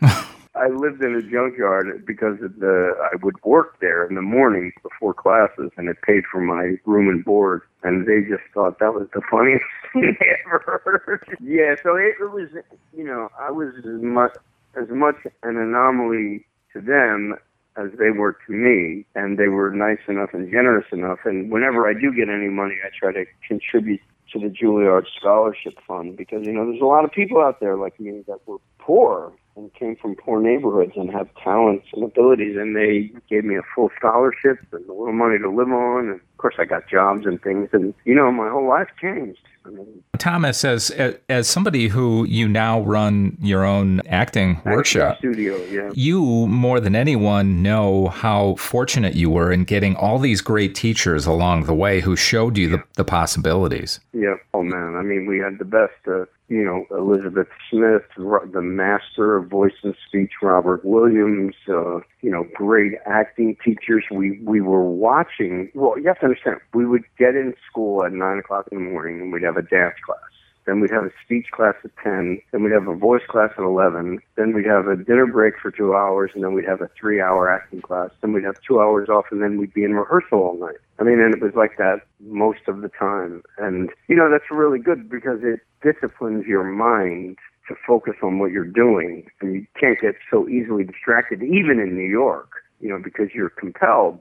I 0.58 0.68
lived 0.68 1.02
in 1.02 1.14
a 1.14 1.22
junkyard 1.22 2.04
because 2.06 2.42
of 2.42 2.58
the 2.58 2.94
I 3.12 3.16
would 3.22 3.42
work 3.44 3.78
there 3.80 4.06
in 4.06 4.14
the 4.14 4.22
mornings 4.22 4.74
before 4.82 5.14
classes, 5.14 5.70
and 5.76 5.88
it 5.88 6.02
paid 6.02 6.24
for 6.30 6.40
my 6.40 6.76
room 6.84 7.08
and 7.08 7.24
board. 7.24 7.62
And 7.82 8.06
they 8.06 8.22
just 8.28 8.42
thought 8.52 8.78
that 8.80 8.94
was 8.94 9.08
the 9.14 9.22
funniest 9.30 9.64
thing 9.92 10.16
they 10.18 10.36
ever 10.44 10.82
heard. 10.84 11.38
Yeah, 11.40 11.76
so 11.82 11.96
it, 11.96 12.14
it 12.20 12.32
was, 12.32 12.48
you 12.96 13.04
know, 13.04 13.30
I 13.38 13.50
was 13.50 13.74
as 13.78 14.02
much 14.02 14.36
as 14.76 14.88
much 14.90 15.16
an 15.42 15.56
anomaly 15.56 16.46
to 16.72 16.80
them 16.80 17.36
as 17.76 17.90
they 17.98 18.10
were 18.10 18.36
to 18.46 18.52
me, 18.52 19.06
and 19.14 19.38
they 19.38 19.48
were 19.48 19.70
nice 19.70 20.00
enough 20.08 20.30
and 20.32 20.50
generous 20.50 20.86
enough. 20.92 21.20
And 21.24 21.50
whenever 21.50 21.88
I 21.88 21.94
do 21.94 22.12
get 22.12 22.28
any 22.28 22.48
money, 22.48 22.74
I 22.84 22.90
try 22.98 23.12
to 23.12 23.24
contribute 23.46 24.00
to 24.32 24.38
the 24.38 24.48
Juilliard 24.48 25.06
Scholarship 25.18 25.74
Fund 25.86 26.16
because 26.16 26.46
you 26.46 26.52
know 26.52 26.66
there's 26.66 26.82
a 26.82 26.86
lot 26.86 27.04
of 27.04 27.12
people 27.12 27.40
out 27.40 27.60
there 27.60 27.76
like 27.76 27.98
me 27.98 28.24
that 28.26 28.46
were 28.46 28.58
poor 28.78 29.32
and 29.58 29.74
came 29.74 29.96
from 29.96 30.14
poor 30.14 30.40
neighborhoods 30.40 30.92
and 30.96 31.10
have 31.10 31.28
talents 31.42 31.86
and 31.92 32.04
abilities, 32.04 32.56
and 32.56 32.76
they 32.76 33.10
gave 33.28 33.44
me 33.44 33.56
a 33.56 33.62
full 33.74 33.90
scholarship 33.98 34.58
and 34.72 34.88
a 34.88 34.92
little 34.92 35.12
money 35.12 35.38
to 35.38 35.50
live 35.50 35.68
on, 35.68 36.08
and 36.08 36.20
course, 36.38 36.54
I 36.58 36.64
got 36.64 36.88
jobs 36.88 37.26
and 37.26 37.40
things, 37.42 37.68
and 37.72 37.94
you 38.04 38.14
know, 38.14 38.30
my 38.32 38.48
whole 38.48 38.68
life 38.68 38.88
changed. 39.00 39.40
I 39.68 39.70
mean, 39.70 40.02
Thomas, 40.18 40.64
as 40.64 40.90
as 41.28 41.46
somebody 41.46 41.88
who 41.88 42.24
you 42.24 42.48
now 42.48 42.80
run 42.80 43.36
your 43.40 43.64
own 43.64 44.00
acting 44.08 44.60
workshop, 44.64 45.18
studio, 45.18 45.56
yeah. 45.64 45.90
you 45.94 46.46
more 46.46 46.80
than 46.80 46.96
anyone 46.96 47.62
know 47.62 48.08
how 48.08 48.54
fortunate 48.54 49.14
you 49.14 49.28
were 49.30 49.52
in 49.52 49.64
getting 49.64 49.94
all 49.96 50.18
these 50.18 50.40
great 50.40 50.74
teachers 50.74 51.26
along 51.26 51.64
the 51.64 51.74
way 51.74 52.00
who 52.00 52.16
showed 52.16 52.56
you 52.56 52.68
the, 52.68 52.82
the 52.94 53.04
possibilities. 53.04 54.00
Yeah. 54.12 54.36
Oh 54.54 54.62
man. 54.62 54.96
I 54.96 55.02
mean, 55.02 55.26
we 55.26 55.38
had 55.38 55.58
the 55.58 55.64
best. 55.64 55.92
Uh, 56.06 56.24
you 56.48 56.64
know, 56.64 56.86
Elizabeth 56.96 57.48
Smith, 57.70 58.02
the 58.16 58.62
master 58.62 59.36
of 59.36 59.48
voice 59.48 59.74
and 59.82 59.94
speech, 60.06 60.32
Robert 60.40 60.82
Williams. 60.82 61.54
Uh, 61.68 62.00
you 62.22 62.30
know, 62.30 62.46
great 62.54 62.92
acting 63.04 63.56
teachers. 63.62 64.04
We 64.10 64.40
we 64.42 64.62
were 64.62 64.88
watching. 64.88 65.70
Well, 65.74 65.98
you 65.98 66.06
have 66.06 66.20
to 66.20 66.27
understand. 66.28 66.60
We 66.74 66.86
would 66.86 67.04
get 67.18 67.34
in 67.34 67.54
school 67.70 68.04
at 68.04 68.12
nine 68.12 68.38
o'clock 68.38 68.68
in 68.70 68.78
the 68.78 68.90
morning, 68.90 69.20
and 69.20 69.32
we'd 69.32 69.42
have 69.42 69.56
a 69.56 69.62
dance 69.62 69.96
class. 70.04 70.20
Then 70.68 70.80
we'd 70.80 70.90
have 70.90 71.04
a 71.04 71.10
speech 71.24 71.46
class 71.50 71.76
at 71.82 71.90
10. 72.04 72.42
Then 72.52 72.62
we'd 72.62 72.74
have 72.74 72.86
a 72.86 72.94
voice 72.94 73.22
class 73.26 73.50
at 73.56 73.64
11. 73.64 74.18
Then 74.36 74.52
we'd 74.52 74.66
have 74.66 74.86
a 74.86 74.96
dinner 74.96 75.26
break 75.26 75.54
for 75.58 75.70
two 75.70 75.94
hours. 75.94 76.32
And 76.34 76.44
then 76.44 76.52
we'd 76.52 76.66
have 76.66 76.82
a 76.82 76.90
three 77.00 77.22
hour 77.22 77.50
acting 77.50 77.80
class. 77.80 78.10
Then 78.20 78.34
we'd 78.34 78.44
have 78.44 78.60
two 78.60 78.78
hours 78.78 79.08
off. 79.08 79.24
And 79.30 79.40
then 79.40 79.56
we'd 79.56 79.72
be 79.72 79.82
in 79.82 79.94
rehearsal 79.94 80.38
all 80.38 80.58
night. 80.58 80.76
I 80.98 81.04
mean, 81.04 81.20
and 81.20 81.34
it 81.34 81.40
was 81.40 81.54
like 81.54 81.78
that 81.78 82.02
most 82.20 82.68
of 82.68 82.82
the 82.82 82.90
time. 82.90 83.42
And, 83.56 83.88
you 84.08 84.16
know, 84.16 84.30
that's 84.30 84.50
really 84.50 84.78
good 84.78 85.08
because 85.08 85.38
it 85.42 85.60
disciplines 85.82 86.44
your 86.44 86.64
mind 86.64 87.38
to 87.68 87.74
focus 87.86 88.16
on 88.22 88.38
what 88.38 88.50
you're 88.50 88.66
doing. 88.66 89.26
And 89.40 89.54
you 89.54 89.66
can't 89.80 89.98
get 89.98 90.16
so 90.30 90.46
easily 90.50 90.84
distracted, 90.84 91.42
even 91.42 91.80
in 91.80 91.96
New 91.96 92.10
York, 92.10 92.50
you 92.78 92.90
know, 92.90 92.98
because 93.02 93.28
you're 93.34 93.48
compelled 93.48 94.20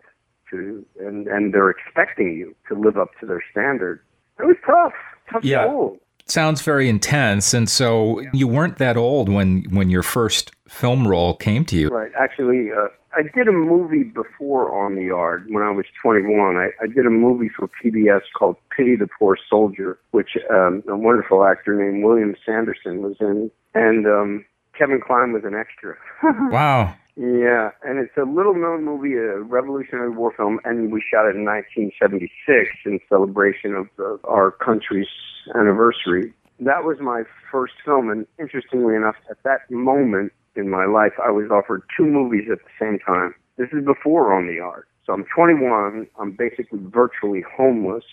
to, 0.52 0.86
and, 1.00 1.28
and 1.28 1.54
they're 1.54 1.70
expecting 1.70 2.34
you 2.34 2.56
to 2.68 2.76
live 2.76 2.98
up 2.98 3.12
to 3.20 3.26
their 3.26 3.44
standard. 3.52 4.02
It 4.40 4.46
was 4.46 4.58
tough. 4.66 4.94
Tough 5.32 5.44
Yeah. 5.44 5.90
Sounds 6.26 6.62
very 6.62 6.90
intense, 6.90 7.54
and 7.54 7.70
so 7.70 8.22
you 8.34 8.50
weren't 8.50 8.80
that 8.80 8.98
old 8.98 9.30
when 9.30 9.64
when 9.70 9.90
your 9.90 10.04
first 10.04 10.52
film 10.68 11.08
role 11.08 11.34
came 11.34 11.64
to 11.64 11.78
you. 11.78 11.88
Right. 11.88 12.12
Actually, 12.20 12.70
uh, 12.70 12.90
I 13.18 13.22
did 13.34 13.48
a 13.48 13.52
movie 13.52 14.04
before 14.04 14.78
On 14.78 14.96
the 14.96 15.06
Yard 15.06 15.48
when 15.50 15.64
I 15.64 15.72
was 15.72 15.86
21. 16.02 16.58
I, 16.58 16.70
I 16.82 16.88
did 16.88 17.06
a 17.06 17.10
movie 17.10 17.50
for 17.50 17.70
PBS 17.84 18.22
called 18.38 18.58
Pity 18.76 18.96
the 18.96 19.08
Poor 19.08 19.38
Soldier, 19.50 19.98
which 20.12 20.38
um, 20.52 20.84
a 20.88 20.96
wonderful 20.96 21.46
actor 21.46 21.74
named 21.74 22.04
William 22.04 22.36
Sanderson 22.46 23.02
was 23.02 23.16
in, 23.20 23.50
and 23.74 24.06
um, 24.06 24.46
Kevin 24.78 25.02
Kline 25.02 25.32
was 25.34 25.44
an 25.46 25.56
extra. 25.56 25.96
Wow. 26.52 26.96
Yeah, 27.20 27.72
and 27.82 27.98
it's 27.98 28.16
a 28.16 28.30
little 28.30 28.54
known 28.54 28.86
movie, 28.86 29.16
a 29.16 29.40
Revolutionary 29.40 30.12
War 30.12 30.32
film, 30.38 30.60
and 30.66 30.92
we 30.92 31.02
shot 31.02 31.26
it 31.26 31.36
in 31.36 31.46
1976 31.46 32.70
in 32.86 33.00
celebration 33.10 33.74
of 33.74 33.88
our 34.24 34.52
country's 34.52 35.08
anniversary. 35.56 36.32
That 36.60 36.84
was 36.84 36.98
my 37.02 37.24
first 37.52 37.74
film, 37.84 38.12
and 38.12 38.28
interestingly 38.38 38.96
enough, 38.96 39.16
at 39.32 39.42
that 39.44 39.62
moment 39.72 40.32
in 40.56 40.70
my 40.70 40.86
life, 40.86 41.14
I 41.24 41.32
was 41.32 41.50
offered 41.50 41.82
two 41.98 42.06
movies 42.06 42.50
at 42.52 42.60
the 42.60 42.72
same 42.80 43.00
time. 43.00 43.34
This 43.58 43.70
is 43.74 43.84
before 43.84 44.32
On 44.32 44.46
the 44.46 44.54
Yard. 44.54 44.86
So 45.04 45.14
I'm 45.14 45.26
21, 45.36 46.06
I'm 46.20 46.32
basically 46.34 46.80
virtually 46.84 47.44
homeless. 47.58 48.04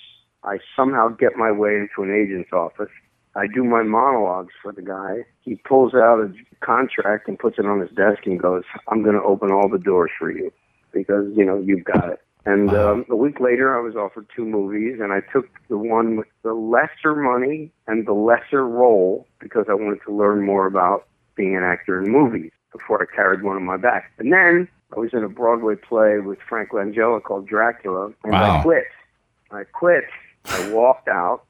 I 0.44 0.58
somehow 0.74 1.08
get 1.08 1.36
my 1.36 1.52
way 1.52 1.76
into 1.76 2.08
an 2.08 2.14
agent's 2.14 2.52
office. 2.54 2.92
I 3.36 3.46
do 3.46 3.64
my 3.64 3.82
monologues 3.82 4.52
for 4.62 4.72
the 4.72 4.82
guy. 4.82 5.24
He 5.40 5.56
pulls 5.56 5.94
out 5.94 6.20
a 6.20 6.32
contract 6.64 7.28
and 7.28 7.38
puts 7.38 7.58
it 7.58 7.66
on 7.66 7.80
his 7.80 7.90
desk 7.90 8.26
and 8.26 8.38
goes, 8.40 8.62
I'm 8.88 9.02
going 9.02 9.16
to 9.16 9.22
open 9.22 9.50
all 9.50 9.68
the 9.68 9.78
doors 9.78 10.10
for 10.18 10.30
you 10.30 10.52
because, 10.92 11.26
you 11.36 11.44
know, 11.44 11.58
you've 11.58 11.84
got 11.84 12.10
it. 12.10 12.20
And 12.46 12.74
um, 12.74 13.06
a 13.08 13.16
week 13.16 13.40
later, 13.40 13.76
I 13.76 13.80
was 13.80 13.96
offered 13.96 14.26
two 14.36 14.44
movies, 14.44 14.98
and 15.00 15.12
I 15.14 15.20
took 15.32 15.46
the 15.68 15.78
one 15.78 16.16
with 16.16 16.26
the 16.42 16.52
lesser 16.52 17.14
money 17.14 17.72
and 17.86 18.06
the 18.06 18.12
lesser 18.12 18.66
role 18.66 19.26
because 19.40 19.64
I 19.68 19.74
wanted 19.74 20.00
to 20.06 20.14
learn 20.14 20.44
more 20.44 20.66
about 20.66 21.06
being 21.36 21.56
an 21.56 21.62
actor 21.62 22.02
in 22.02 22.12
movies 22.12 22.52
before 22.70 23.00
I 23.02 23.16
carried 23.16 23.42
one 23.42 23.56
on 23.56 23.64
my 23.64 23.78
back. 23.78 24.12
And 24.18 24.30
then 24.30 24.68
I 24.94 25.00
was 25.00 25.10
in 25.14 25.24
a 25.24 25.28
Broadway 25.28 25.74
play 25.76 26.18
with 26.18 26.38
Frank 26.46 26.70
Langella 26.70 27.22
called 27.22 27.46
Dracula, 27.48 28.12
and 28.24 28.32
Wow. 28.32 28.58
I 28.58 28.62
quit. 28.62 28.84
I 29.50 29.64
quit. 29.64 30.04
I 30.50 30.58
walked 30.58 31.08
out. 31.08 31.44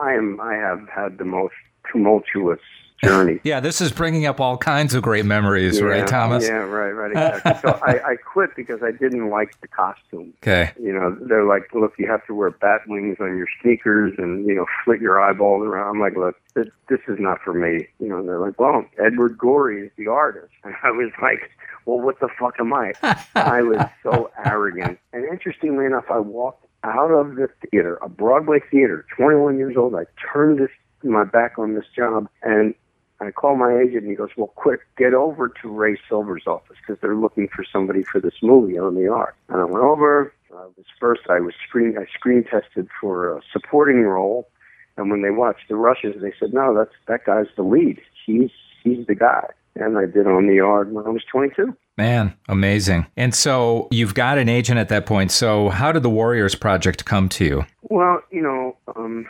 I 0.00 0.12
am. 0.14 0.40
I 0.40 0.54
have 0.54 0.88
had 0.88 1.18
the 1.18 1.24
most 1.24 1.54
tumultuous 1.90 2.60
journey. 3.02 3.40
Yeah, 3.44 3.60
this 3.60 3.80
is 3.80 3.92
bringing 3.92 4.24
up 4.26 4.40
all 4.40 4.56
kinds 4.56 4.94
of 4.94 5.02
great 5.02 5.26
memories, 5.26 5.82
right, 5.82 6.06
Thomas? 6.06 6.46
Yeah, 6.46 6.54
right, 6.54 6.92
right, 6.92 7.10
exactly. 7.10 7.70
so 7.70 7.78
I, 7.86 8.12
I 8.12 8.16
quit 8.16 8.50
because 8.56 8.82
I 8.82 8.90
didn't 8.90 9.28
like 9.28 9.60
the 9.60 9.68
costume. 9.68 10.32
Okay. 10.42 10.72
You 10.80 10.92
know, 10.92 11.16
they're 11.20 11.44
like, 11.44 11.74
look, 11.74 11.92
you 11.98 12.06
have 12.06 12.24
to 12.26 12.34
wear 12.34 12.50
bat 12.50 12.80
wings 12.86 13.18
on 13.20 13.36
your 13.36 13.48
sneakers 13.60 14.14
and, 14.16 14.46
you 14.46 14.54
know, 14.54 14.64
flit 14.84 15.00
your 15.00 15.20
eyeballs 15.20 15.66
around. 15.66 15.96
I'm 15.96 16.00
like, 16.00 16.16
look, 16.16 16.36
this, 16.54 16.68
this 16.88 17.00
is 17.06 17.18
not 17.18 17.40
for 17.42 17.52
me. 17.52 17.86
You 17.98 18.08
know, 18.08 18.24
they're 18.24 18.40
like, 18.40 18.58
well, 18.58 18.86
Edward 18.98 19.36
Gorey 19.36 19.86
is 19.86 19.92
the 19.96 20.06
artist. 20.06 20.52
And 20.62 20.74
I 20.82 20.90
was 20.90 21.10
like, 21.20 21.50
well, 21.84 22.00
what 22.00 22.20
the 22.20 22.28
fuck 22.38 22.54
am 22.58 22.72
I? 22.72 22.94
I 23.34 23.60
was 23.60 23.84
so 24.02 24.30
arrogant. 24.44 24.98
And 25.12 25.24
interestingly 25.26 25.84
enough, 25.84 26.06
I 26.10 26.18
walked 26.18 26.63
out 26.84 27.10
of 27.10 27.36
the 27.36 27.48
theater, 27.70 27.98
a 28.02 28.08
Broadway 28.08 28.60
theater, 28.70 29.04
21 29.16 29.58
years 29.58 29.76
old. 29.76 29.94
I 29.94 30.04
turned 30.32 30.58
this 30.58 30.70
my 31.02 31.24
back 31.24 31.58
on 31.58 31.74
this 31.74 31.84
job 31.94 32.28
and 32.42 32.74
I 33.20 33.30
called 33.30 33.58
my 33.58 33.78
agent 33.78 34.02
and 34.02 34.10
he 34.10 34.16
goes, 34.16 34.30
well, 34.36 34.52
quick, 34.54 34.80
get 34.96 35.14
over 35.14 35.52
to 35.62 35.68
Ray 35.68 35.98
Silver's 36.08 36.44
office 36.46 36.76
because 36.80 37.00
they're 37.00 37.16
looking 37.16 37.48
for 37.48 37.64
somebody 37.70 38.02
for 38.02 38.20
this 38.20 38.34
movie 38.42 38.78
On 38.78 38.94
the 38.94 39.02
Yard. 39.02 39.34
And 39.48 39.60
I 39.60 39.64
went 39.64 39.84
over. 39.84 40.32
I 40.52 40.66
was 40.76 40.86
first. 41.00 41.22
I 41.28 41.40
was 41.40 41.54
screen. 41.66 41.96
I 41.98 42.06
screen 42.12 42.44
tested 42.44 42.88
for 43.00 43.36
a 43.36 43.40
supporting 43.52 44.02
role, 44.02 44.48
and 44.96 45.10
when 45.10 45.22
they 45.22 45.30
watched 45.30 45.68
the 45.68 45.76
rushes, 45.76 46.20
they 46.22 46.32
said, 46.38 46.54
no, 46.54 46.74
that's 46.74 46.94
that 47.08 47.24
guy's 47.24 47.48
the 47.56 47.62
lead. 47.62 48.00
He's 48.24 48.50
he's 48.82 49.06
the 49.06 49.14
guy. 49.14 49.46
And 49.74 49.98
I 49.98 50.06
did 50.06 50.26
on 50.26 50.46
the 50.46 50.54
yard 50.54 50.92
when 50.92 51.04
I 51.06 51.10
was 51.10 51.24
22. 51.30 51.76
Man, 51.96 52.34
amazing. 52.48 53.06
And 53.16 53.34
so 53.34 53.86
you've 53.90 54.14
got 54.14 54.38
an 54.38 54.48
agent 54.48 54.78
at 54.78 54.88
that 54.88 55.06
point. 55.06 55.30
So 55.30 55.68
how 55.68 55.92
did 55.92 56.02
the 56.02 56.10
Warriors 56.10 56.54
Project 56.54 57.04
come 57.04 57.28
to 57.30 57.44
you? 57.44 57.66
Well, 57.82 58.20
you 58.32 58.42
know, 58.42 58.76
um, 58.96 59.26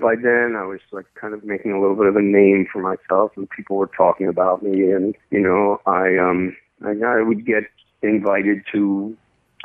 by 0.00 0.14
then 0.16 0.56
I 0.56 0.64
was 0.64 0.80
like 0.92 1.06
kind 1.14 1.34
of 1.34 1.44
making 1.44 1.72
a 1.72 1.80
little 1.80 1.96
bit 1.96 2.06
of 2.06 2.16
a 2.16 2.22
name 2.22 2.66
for 2.72 2.80
myself, 2.80 3.32
and 3.36 3.48
people 3.50 3.76
were 3.76 3.90
talking 3.96 4.28
about 4.28 4.62
me. 4.62 4.90
And 4.90 5.14
you 5.30 5.40
know, 5.40 5.80
I 5.86 6.16
um, 6.16 6.56
I, 6.84 6.92
I 7.04 7.22
would 7.22 7.44
get 7.46 7.64
invited 8.02 8.62
to 8.72 9.16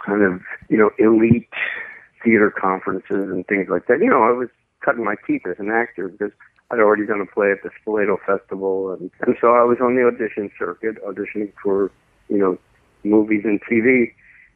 kind 0.05 0.21
of 0.21 0.41
you 0.69 0.77
know 0.77 0.91
elite 0.99 1.49
theater 2.23 2.51
conferences 2.51 3.29
and 3.31 3.47
things 3.47 3.67
like 3.69 3.87
that. 3.87 3.99
You 3.99 4.09
know, 4.09 4.23
I 4.23 4.31
was 4.31 4.49
cutting 4.81 5.03
my 5.03 5.15
teeth 5.25 5.43
as 5.47 5.55
an 5.59 5.69
actor 5.71 6.09
because 6.09 6.31
I'd 6.69 6.79
already 6.79 7.05
done 7.05 7.21
a 7.21 7.25
play 7.25 7.51
at 7.51 7.63
the 7.63 7.69
Spoleto 7.69 8.17
Festival, 8.25 8.91
and 8.91 9.09
and 9.21 9.35
so 9.39 9.55
I 9.55 9.63
was 9.63 9.77
on 9.81 9.95
the 9.95 10.05
audition 10.05 10.51
circuit, 10.59 10.97
auditioning 11.05 11.53
for 11.63 11.91
you 12.31 12.37
know 12.37 12.57
movies 13.03 13.43
and 13.43 13.61
TV. 13.69 14.13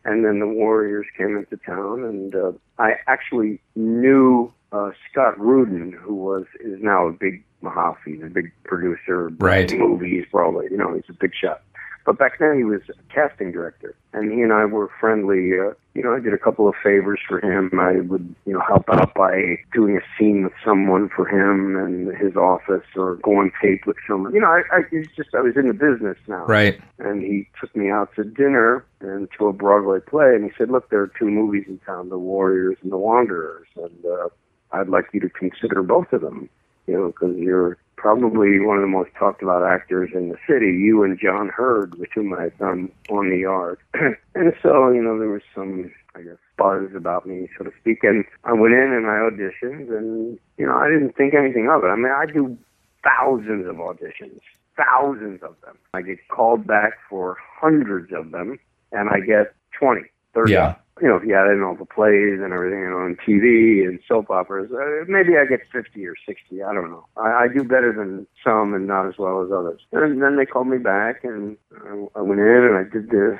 And 0.07 0.23
then 0.23 0.39
the 0.39 0.47
Warriors 0.47 1.07
came 1.17 1.35
into 1.35 1.57
town, 1.65 2.03
and 2.03 2.35
uh, 2.35 2.51
I 2.77 2.93
actually 3.07 3.59
knew 3.75 4.53
uh, 4.71 4.91
Scott 5.11 5.39
Rudin, 5.39 5.93
who 5.93 6.13
was 6.13 6.45
is 6.59 6.79
now 6.79 7.07
a 7.07 7.11
big 7.11 7.43
Mahaffey, 7.63 8.23
a 8.23 8.29
big 8.29 8.51
producer, 8.63 9.29
Right. 9.39 9.71
Movies, 9.75 10.25
Broadway, 10.31 10.67
you 10.69 10.77
know, 10.77 10.93
he's 10.93 11.09
a 11.09 11.13
big 11.13 11.31
shot. 11.33 11.63
But 12.05 12.19
back 12.19 12.37
then 12.39 12.55
he 12.55 12.63
was 12.63 12.81
a 12.89 13.13
casting 13.13 13.51
director, 13.51 13.95
and 14.13 14.31
he 14.31 14.41
and 14.41 14.53
I 14.53 14.65
were 14.65 14.91
friendly. 14.99 15.53
Uh, 15.59 15.73
you 15.95 16.03
know, 16.03 16.13
I 16.13 16.19
did 16.19 16.33
a 16.33 16.37
couple 16.37 16.67
of 16.67 16.75
favors 16.83 17.19
for 17.27 17.39
him. 17.39 17.79
I 17.79 18.01
would, 18.01 18.35
you 18.45 18.53
know, 18.53 18.59
help 18.59 18.83
out 18.89 19.15
by 19.15 19.57
doing 19.73 19.97
a 19.97 20.01
scene 20.15 20.43
with 20.43 20.53
someone 20.63 21.09
for 21.09 21.27
him 21.27 21.75
and 21.77 22.15
his 22.15 22.35
office, 22.35 22.85
or 22.95 23.15
go 23.15 23.37
on 23.37 23.51
tape 23.61 23.87
with 23.87 23.97
someone. 24.07 24.33
You 24.35 24.41
know, 24.41 24.47
I, 24.51 24.61
I 24.71 24.81
it's 24.91 25.09
just 25.15 25.33
I 25.33 25.41
was 25.41 25.55
in 25.55 25.67
the 25.67 25.73
business 25.73 26.17
now 26.27 26.45
Right. 26.45 26.79
and 26.99 27.23
he 27.23 27.47
took 27.59 27.75
me 27.75 27.89
out 27.89 28.13
to 28.17 28.23
dinner 28.23 28.85
and 28.99 29.27
to 29.39 29.47
a 29.47 29.53
Broadway 29.53 29.99
play, 29.99 30.35
and 30.35 30.43
he 30.43 30.51
said, 30.57 30.69
"Look, 30.69 30.89
there 30.91 31.01
are 31.01 31.11
two 31.17 31.29
movies 31.31 31.65
in 31.67 31.79
town: 31.79 32.09
The 32.09 32.19
Warriors 32.19 32.77
and 32.83 32.91
The 32.91 32.97
Wanderers, 32.97 33.67
and 33.75 34.05
uh, 34.05 34.29
I'd 34.73 34.89
like 34.89 35.05
you 35.13 35.21
to 35.21 35.29
consider 35.29 35.81
both 35.81 36.13
of 36.13 36.21
them. 36.21 36.49
You 36.87 36.93
know, 36.93 37.07
because 37.07 37.35
you're 37.37 37.77
probably 37.95 38.59
one 38.59 38.77
of 38.77 38.81
the 38.81 38.87
most 38.87 39.09
talked 39.17 39.41
about 39.41 39.63
actors 39.63 40.11
in 40.13 40.29
the 40.29 40.37
city. 40.47 40.67
You 40.67 41.03
and 41.03 41.19
John 41.19 41.49
Heard, 41.49 41.95
with 41.95 42.09
whom 42.13 42.33
I've 42.33 42.57
done 42.57 42.91
On 43.09 43.29
the 43.29 43.37
Yard, 43.37 43.79
and 43.93 44.53
so 44.61 44.89
you 44.91 45.01
know 45.01 45.17
there 45.19 45.29
was 45.29 45.43
some." 45.53 45.91
I 46.17 46.21
guess 46.21 46.37
buzz 46.57 46.95
about 46.95 47.25
me, 47.25 47.49
so 47.57 47.65
to 47.65 47.71
speak, 47.81 48.01
and 48.03 48.23
I 48.45 48.53
went 48.53 48.73
in 48.73 48.93
and 48.93 49.05
I 49.05 49.19
auditioned, 49.27 49.89
and 49.97 50.39
you 50.57 50.65
know 50.65 50.73
I 50.73 50.87
didn't 50.87 51.17
think 51.17 51.33
anything 51.33 51.67
of 51.69 51.83
it. 51.83 51.87
I 51.87 51.97
mean, 51.97 52.09
I 52.09 52.25
do 52.25 52.57
thousands 53.05 53.67
of 53.67 53.75
auditions, 53.75 54.39
thousands 54.77 55.41
of 55.43 55.55
them. 55.63 55.77
I 55.93 56.01
get 56.01 56.27
called 56.29 56.65
back 56.65 56.93
for 57.09 57.37
hundreds 57.59 58.11
of 58.13 58.31
them, 58.31 58.59
and 58.91 59.09
I 59.09 59.19
get 59.19 59.53
20, 59.79 60.01
30. 60.33 60.51
Yeah. 60.51 60.75
You 61.01 61.09
know, 61.09 61.17
if 61.17 61.23
you 61.23 61.35
add 61.35 61.51
in 61.51 61.61
all 61.61 61.75
the 61.75 61.83
plays 61.83 62.39
and 62.39 62.53
everything 62.53 62.79
you 62.79 62.89
know, 62.89 63.03
on 63.03 63.17
TV 63.27 63.85
and 63.85 63.99
soap 64.07 64.29
operas, 64.29 64.71
uh, 64.71 65.03
maybe 65.09 65.35
I 65.37 65.43
get 65.43 65.59
50 65.69 66.05
or 66.05 66.15
60. 66.25 66.63
I 66.63 66.73
don't 66.73 66.89
know. 66.89 67.05
I, 67.17 67.43
I 67.43 67.47
do 67.53 67.65
better 67.65 67.91
than 67.91 68.25
some 68.41 68.73
and 68.73 68.87
not 68.87 69.05
as 69.05 69.17
well 69.17 69.43
as 69.43 69.51
others. 69.51 69.81
And 69.91 70.21
then 70.21 70.37
they 70.37 70.45
called 70.45 70.67
me 70.67 70.77
back, 70.77 71.25
and 71.25 71.57
I, 71.85 72.19
I 72.19 72.21
went 72.21 72.39
in 72.39 72.47
and 72.47 72.77
I 72.77 72.89
did 72.89 73.09
the 73.09 73.37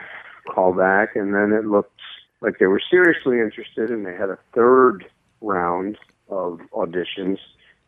call 0.54 0.74
back, 0.74 1.16
and 1.16 1.34
then 1.34 1.54
it 1.54 1.66
looked 1.66 2.02
like 2.42 2.60
they 2.60 2.66
were 2.66 2.82
seriously 2.92 3.40
interested, 3.40 3.90
and 3.90 4.06
they 4.06 4.16
had 4.16 4.30
a 4.30 4.38
third 4.54 5.06
round 5.40 5.98
of 6.30 6.60
auditions. 6.74 7.38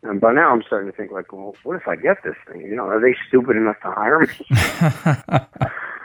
And 0.02 0.18
by 0.18 0.32
now, 0.32 0.50
I'm 0.52 0.62
starting 0.66 0.90
to 0.90 0.96
think 0.96 1.12
like, 1.12 1.32
well, 1.32 1.54
what 1.64 1.76
if 1.76 1.86
I 1.86 1.96
get 1.96 2.22
this 2.24 2.36
thing? 2.50 2.62
You 2.62 2.74
know, 2.76 2.86
are 2.86 3.00
they 3.00 3.14
stupid 3.28 3.56
enough 3.56 3.80
to 3.82 3.90
hire 3.90 4.20
me? 4.20 4.28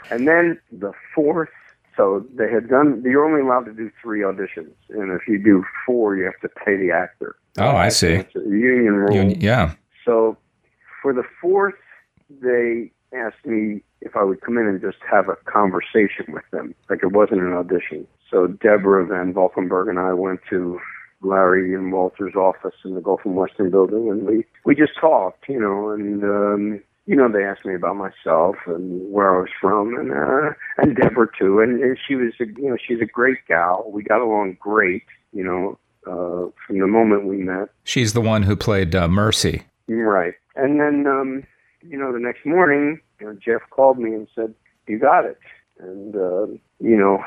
and 0.11 0.27
then 0.27 0.59
the 0.71 0.91
fourth 1.13 1.49
so 1.95 2.25
they 2.35 2.49
had 2.51 2.69
done. 2.69 3.01
You're 3.05 3.25
only 3.25 3.41
allowed 3.41 3.65
to 3.65 3.73
do 3.73 3.91
three 4.01 4.21
auditions, 4.21 4.73
and 4.89 5.11
if 5.11 5.27
you 5.27 5.37
do 5.43 5.63
four, 5.85 6.15
you 6.15 6.25
have 6.25 6.39
to 6.41 6.49
pay 6.49 6.75
the 6.77 6.91
actor. 6.91 7.35
Oh, 7.57 7.69
I 7.75 7.89
see. 7.89 8.13
It's 8.13 8.35
a 8.35 8.39
union 8.39 8.93
rule. 8.95 9.15
You- 9.15 9.37
yeah. 9.39 9.73
So 10.05 10.37
for 11.01 11.13
the 11.13 11.23
fourth, 11.41 11.75
they 12.41 12.91
asked 13.13 13.45
me 13.45 13.81
if 14.01 14.15
I 14.15 14.23
would 14.23 14.41
come 14.41 14.57
in 14.57 14.65
and 14.65 14.81
just 14.81 14.97
have 15.09 15.29
a 15.29 15.35
conversation 15.45 16.25
with 16.29 16.43
them, 16.51 16.73
like 16.89 17.03
it 17.03 17.11
wasn't 17.11 17.41
an 17.41 17.53
audition. 17.53 18.07
So 18.29 18.47
Deborah 18.47 19.05
Van 19.05 19.33
Valkenburgh 19.33 19.87
and 19.87 19.99
I 19.99 20.13
went 20.13 20.41
to 20.49 20.79
Larry 21.21 21.73
and 21.73 21.91
Walter's 21.93 22.35
office 22.35 22.73
in 22.83 22.95
the 22.95 23.01
Gulf 23.01 23.21
and 23.23 23.35
Western 23.35 23.69
building, 23.69 24.09
and 24.09 24.23
we 24.25 24.45
we 24.65 24.75
just 24.75 24.99
talked, 24.99 25.47
you 25.47 25.59
know, 25.59 25.89
and 25.91 26.23
um, 26.23 26.81
you 27.05 27.15
know 27.15 27.29
they 27.31 27.43
asked 27.43 27.65
me 27.65 27.75
about 27.75 27.95
myself 27.95 28.55
and 28.65 29.11
where 29.11 29.35
I 29.35 29.41
was 29.41 29.49
from, 29.59 29.95
and 29.95 30.11
uh, 30.11 30.53
and 30.77 30.95
Deborah 30.95 31.27
too, 31.37 31.59
and, 31.59 31.81
and 31.81 31.97
she 32.07 32.15
was 32.15 32.33
a, 32.39 32.45
you 32.45 32.69
know 32.69 32.77
she's 32.85 33.01
a 33.01 33.05
great 33.05 33.39
gal. 33.47 33.89
We 33.91 34.03
got 34.03 34.21
along 34.21 34.57
great, 34.59 35.03
you 35.33 35.43
know, 35.43 35.77
uh, 36.07 36.49
from 36.65 36.79
the 36.79 36.87
moment 36.87 37.25
we 37.25 37.37
met. 37.37 37.69
She's 37.83 38.13
the 38.13 38.21
one 38.21 38.43
who 38.43 38.55
played 38.55 38.95
uh, 38.95 39.07
Mercy. 39.07 39.63
Right. 39.87 40.33
And 40.55 40.79
then, 40.79 41.07
um, 41.07 41.43
you 41.81 41.97
know, 41.97 42.13
the 42.13 42.19
next 42.19 42.45
morning, 42.45 43.01
you 43.19 43.27
know, 43.27 43.33
Jeff 43.33 43.61
called 43.69 43.99
me 43.99 44.13
and 44.13 44.27
said, 44.33 44.53
"You 44.87 44.99
got 44.99 45.25
it," 45.25 45.39
and 45.79 46.15
uh, 46.15 46.47
you 46.79 46.97
know, 46.97 47.23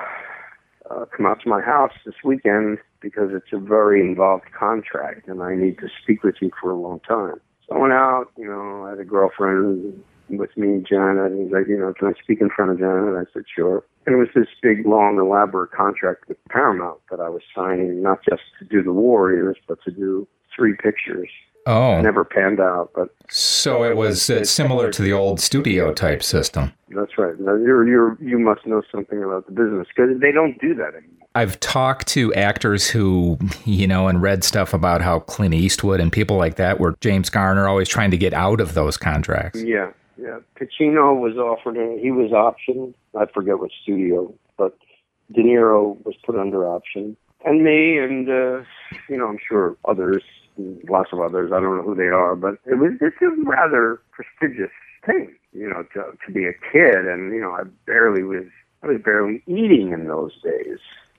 uh, 0.90 1.04
come 1.14 1.26
out 1.26 1.40
to 1.42 1.48
my 1.48 1.60
house 1.60 1.92
this 2.04 2.14
weekend 2.24 2.78
because 3.00 3.30
it's 3.32 3.52
a 3.52 3.58
very 3.58 4.00
involved 4.00 4.44
contract, 4.58 5.28
and 5.28 5.42
I 5.42 5.54
need 5.54 5.78
to 5.78 5.88
speak 6.02 6.22
with 6.22 6.36
you 6.40 6.50
for 6.60 6.70
a 6.70 6.76
long 6.76 7.00
time. 7.00 7.40
I 7.72 7.78
went 7.78 7.92
out. 7.92 8.26
You 8.36 8.46
know, 8.46 8.84
I 8.86 8.90
had 8.90 9.00
a 9.00 9.04
girlfriend 9.04 10.02
with 10.28 10.56
me, 10.56 10.82
Janet, 10.88 11.32
and 11.32 11.42
he's 11.44 11.52
like, 11.52 11.68
you 11.68 11.78
know, 11.78 11.92
can 11.92 12.08
I 12.08 12.12
speak 12.22 12.40
in 12.40 12.50
front 12.50 12.72
of 12.72 12.78
Janet? 12.78 13.14
I 13.16 13.30
said, 13.32 13.44
sure. 13.54 13.84
And 14.06 14.14
it 14.14 14.18
was 14.18 14.28
this 14.34 14.48
big, 14.62 14.86
long, 14.86 15.18
elaborate 15.18 15.72
contract 15.72 16.28
with 16.28 16.38
Paramount 16.48 17.00
that 17.10 17.20
I 17.20 17.28
was 17.28 17.42
signing, 17.54 18.02
not 18.02 18.18
just 18.28 18.42
to 18.58 18.64
do 18.64 18.82
the 18.82 18.92
Warriors, 18.92 19.56
but 19.68 19.78
to 19.84 19.90
do 19.90 20.26
three 20.54 20.74
pictures 20.74 21.28
Oh, 21.66 22.00
never 22.00 22.24
panned 22.24 22.60
out, 22.60 22.90
but 22.94 23.08
so 23.28 23.82
it 23.82 23.96
was 23.96 24.30
uh, 24.30 24.44
similar 24.44 24.90
to 24.92 25.02
the 25.02 25.12
old 25.12 25.40
studio 25.40 25.92
type 25.92 26.22
system. 26.22 26.72
that's 26.90 27.18
right. 27.18 27.34
You're, 27.38 27.86
you're, 27.86 28.16
you 28.20 28.38
must 28.38 28.64
know 28.66 28.82
something 28.92 29.22
about 29.22 29.46
the 29.46 29.52
business 29.52 29.88
because 29.88 30.20
they 30.20 30.30
don't 30.30 30.60
do 30.60 30.74
that 30.76 30.94
anymore. 30.94 31.26
I've 31.34 31.58
talked 31.60 32.06
to 32.08 32.32
actors 32.34 32.88
who, 32.88 33.38
you 33.64 33.86
know, 33.86 34.08
and 34.08 34.22
read 34.22 34.44
stuff 34.44 34.72
about 34.72 35.02
how 35.02 35.18
Clint 35.20 35.54
Eastwood 35.54 36.00
and 36.00 36.10
people 36.12 36.36
like 36.36 36.54
that 36.56 36.78
were 36.78 36.96
James 37.00 37.28
Garner 37.30 37.68
always 37.68 37.88
trying 37.88 38.10
to 38.12 38.16
get 38.16 38.32
out 38.32 38.60
of 38.60 38.74
those 38.74 38.96
contracts. 38.96 39.60
Yeah, 39.60 39.90
yeah. 40.16 40.38
Pacino 40.58 41.20
was 41.20 41.36
offered, 41.36 41.76
he 42.00 42.10
was 42.10 42.30
optioned. 42.30 42.94
I 43.18 43.26
forget 43.26 43.58
what 43.58 43.70
studio, 43.82 44.32
but 44.56 44.78
De 45.32 45.42
Niro 45.42 46.02
was 46.06 46.14
put 46.24 46.36
under 46.36 46.66
option. 46.66 47.16
And 47.44 47.62
me, 47.62 47.98
and, 47.98 48.28
uh, 48.28 48.62
you 49.08 49.18
know, 49.18 49.26
I'm 49.26 49.38
sure 49.46 49.76
others, 49.84 50.22
lots 50.88 51.10
of 51.12 51.20
others, 51.20 51.52
I 51.52 51.60
don't 51.60 51.76
know 51.76 51.82
who 51.82 51.94
they 51.94 52.08
are, 52.08 52.34
but 52.36 52.58
it 52.66 52.78
was, 52.78 52.92
it's 53.00 53.16
a 53.22 53.28
rather 53.42 54.00
prestigious 54.12 54.70
thing, 55.04 55.34
you 55.52 55.68
know, 55.68 55.84
to, 55.94 56.16
to 56.26 56.32
be 56.32 56.44
a 56.46 56.52
kid. 56.52 57.06
And, 57.06 57.32
you 57.32 57.40
know, 57.40 57.52
I 57.52 57.62
barely 57.86 58.22
was, 58.22 58.44
I 58.82 58.88
was 58.88 59.00
barely 59.04 59.42
eating 59.46 59.92
in 59.92 60.06
those 60.06 60.32
days. 60.42 60.78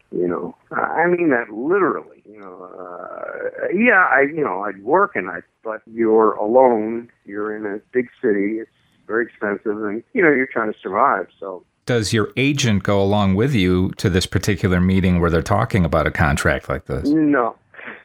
You 0.10 0.26
know, 0.26 0.56
I 0.72 1.06
mean 1.08 1.32
that 1.32 1.50
literally. 1.50 2.24
You 2.26 2.40
know, 2.40 2.64
uh, 2.80 3.68
yeah, 3.76 4.08
I, 4.10 4.22
you 4.22 4.42
know, 4.42 4.62
I'd 4.62 4.82
work 4.82 5.18
and 5.18 5.30
I, 5.30 5.40
but 5.66 5.82
you're 5.86 6.34
alone. 6.36 7.10
You're 7.26 7.54
in 7.58 7.66
a 7.66 7.80
big 7.92 8.08
city. 8.22 8.60
It's 8.60 8.72
very 9.06 9.26
expensive, 9.26 9.84
and 9.84 10.02
you 10.14 10.22
know, 10.22 10.30
you're 10.30 10.48
trying 10.48 10.72
to 10.72 10.80
survive. 10.80 11.28
So 11.38 11.66
Does 11.86 12.14
your 12.14 12.32
agent 12.38 12.84
go 12.84 13.02
along 13.02 13.36
with 13.36 13.54
you 13.54 13.92
to 13.98 14.10
this 14.10 14.26
particular 14.26 14.80
meeting 14.80 15.20
where 15.20 15.30
they're 15.30 15.42
talking 15.42 15.84
about 15.84 16.08
a 16.08 16.12
contract 16.12 16.70
like 16.70 16.86
this? 16.86 17.10
no, 17.10 17.58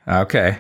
Okay. 0.09 0.59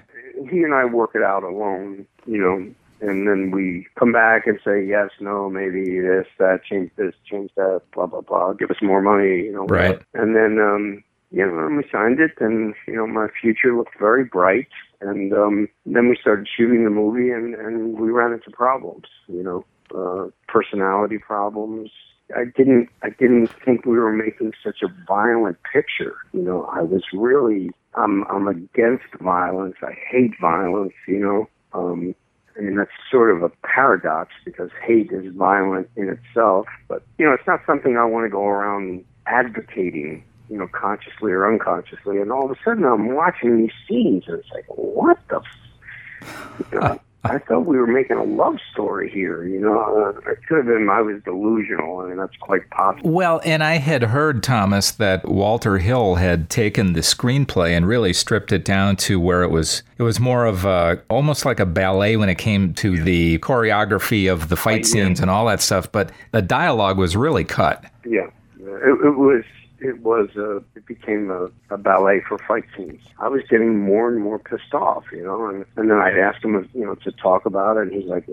He 0.50 0.62
and 0.62 0.74
I 0.74 0.84
work 0.84 1.10
it 1.14 1.22
out 1.22 1.44
alone. 1.44 2.06
You 2.26 2.38
know, 2.38 2.74
and 3.02 3.26
then 3.26 3.50
we 3.50 3.86
come 3.98 4.12
back 4.12 4.46
and 4.46 4.58
say 4.64 4.84
yes, 4.84 5.10
no, 5.20 5.50
maybe 5.50 6.00
this, 6.00 6.26
that, 6.38 6.60
change 6.64 6.90
this, 6.96 7.14
change 7.28 7.50
that, 7.56 7.82
blah 7.92 8.06
blah 8.06 8.20
blah. 8.20 8.52
Give 8.52 8.70
us 8.70 8.80
more 8.80 9.02
money. 9.02 9.42
You 9.42 9.52
know, 9.52 9.66
Right. 9.66 10.00
And 10.14 10.36
then, 10.36 10.58
um, 10.60 11.02
you 11.30 11.44
know, 11.44 11.66
and 11.66 11.76
we 11.76 11.84
signed 11.90 12.20
it, 12.20 12.32
and 12.40 12.74
you 12.86 12.94
know, 12.94 13.06
my 13.06 13.26
future 13.40 13.76
looked 13.76 13.98
very 13.98 14.24
bright. 14.24 14.68
And 15.00 15.32
um, 15.32 15.68
then 15.84 16.08
we 16.08 16.16
started 16.20 16.46
shooting 16.56 16.84
the 16.84 16.90
movie, 16.90 17.30
and 17.30 17.54
and 17.54 17.98
we 17.98 18.10
ran 18.10 18.32
into 18.32 18.50
problems. 18.50 19.06
You 19.26 19.42
know, 19.42 19.64
uh, 19.94 20.30
personality 20.46 21.18
problems. 21.18 21.90
I 22.36 22.44
didn't 22.56 22.88
I 23.02 23.10
didn't 23.10 23.48
think 23.64 23.84
we 23.84 23.98
were 23.98 24.12
making 24.12 24.52
such 24.62 24.82
a 24.82 24.88
violent 25.08 25.58
picture. 25.70 26.14
You 26.32 26.42
know, 26.42 26.64
I 26.72 26.82
was 26.82 27.02
really 27.12 27.70
I'm 27.94 28.24
I'm 28.24 28.48
against 28.48 29.12
violence. 29.20 29.76
I 29.82 29.92
hate 30.10 30.32
violence. 30.40 30.94
You 31.06 31.18
know, 31.20 31.48
um, 31.72 32.14
I 32.56 32.60
mean 32.60 32.76
that's 32.76 32.90
sort 33.10 33.30
of 33.30 33.42
a 33.42 33.50
paradox 33.64 34.32
because 34.44 34.70
hate 34.84 35.10
is 35.12 35.34
violent 35.34 35.88
in 35.96 36.08
itself, 36.08 36.66
but 36.88 37.02
you 37.18 37.26
know 37.26 37.32
it's 37.32 37.46
not 37.46 37.60
something 37.66 37.96
I 37.96 38.04
want 38.04 38.24
to 38.24 38.30
go 38.30 38.46
around 38.46 39.04
advocating. 39.26 40.24
You 40.50 40.58
know, 40.58 40.68
consciously 40.68 41.32
or 41.32 41.50
unconsciously, 41.50 42.18
and 42.18 42.30
all 42.30 42.44
of 42.44 42.50
a 42.50 42.62
sudden 42.62 42.84
I'm 42.84 43.14
watching 43.14 43.56
these 43.56 43.72
scenes, 43.88 44.24
and 44.26 44.38
it's 44.38 44.50
like, 44.52 44.66
what 44.66 45.18
the 45.28 45.36
f- 45.36 46.68
you 46.70 46.78
know, 46.78 47.00
I 47.24 47.38
thought 47.38 47.66
we 47.66 47.76
were 47.76 47.86
making 47.86 48.16
a 48.16 48.24
love 48.24 48.56
story 48.72 49.08
here. 49.08 49.44
You 49.44 49.60
know, 49.60 49.80
uh, 49.80 50.30
it 50.30 50.38
could 50.48 50.58
have 50.58 50.66
been 50.66 50.88
I 50.90 51.02
was 51.02 51.22
delusional. 51.22 52.00
I 52.00 52.08
mean, 52.08 52.16
that's 52.16 52.36
quite 52.38 52.68
possible. 52.70 53.10
Well, 53.10 53.40
and 53.44 53.62
I 53.62 53.74
had 53.74 54.02
heard, 54.02 54.42
Thomas, 54.42 54.90
that 54.92 55.28
Walter 55.28 55.78
Hill 55.78 56.16
had 56.16 56.50
taken 56.50 56.94
the 56.94 57.00
screenplay 57.00 57.76
and 57.76 57.86
really 57.86 58.12
stripped 58.12 58.50
it 58.50 58.64
down 58.64 58.96
to 58.96 59.20
where 59.20 59.44
it 59.44 59.50
was 59.50 59.84
it 59.98 60.02
was 60.02 60.18
more 60.18 60.46
of 60.46 60.64
a, 60.64 61.00
almost 61.08 61.44
like 61.44 61.60
a 61.60 61.66
ballet 61.66 62.16
when 62.16 62.28
it 62.28 62.38
came 62.38 62.74
to 62.74 63.00
the 63.00 63.38
choreography 63.38 64.30
of 64.30 64.48
the 64.48 64.56
fight 64.56 64.84
scenes 64.84 65.20
and 65.20 65.30
all 65.30 65.46
that 65.46 65.60
stuff, 65.60 65.92
but 65.92 66.10
the 66.32 66.42
dialogue 66.42 66.98
was 66.98 67.16
really 67.16 67.44
cut. 67.44 67.84
Yeah, 68.04 68.26
it, 68.58 69.06
it 69.06 69.16
was. 69.16 69.44
It 69.84 70.00
was. 70.00 70.28
Uh, 70.36 70.58
it 70.76 70.86
became 70.86 71.30
a, 71.30 71.50
a 71.74 71.76
ballet 71.76 72.22
for 72.28 72.38
fight 72.38 72.64
scenes. 72.76 73.02
I 73.18 73.28
was 73.28 73.42
getting 73.50 73.80
more 73.80 74.08
and 74.08 74.20
more 74.22 74.38
pissed 74.38 74.72
off, 74.72 75.04
you 75.12 75.24
know, 75.24 75.46
and, 75.48 75.64
and 75.76 75.90
then 75.90 75.98
I'd 75.98 76.18
ask 76.18 76.44
him, 76.44 76.54
if, 76.54 76.66
you 76.74 76.84
know, 76.84 76.94
to 76.94 77.12
talk 77.12 77.46
about 77.46 77.76
it, 77.76 77.88
and 77.88 77.92
he's 77.92 78.08
like, 78.08 78.28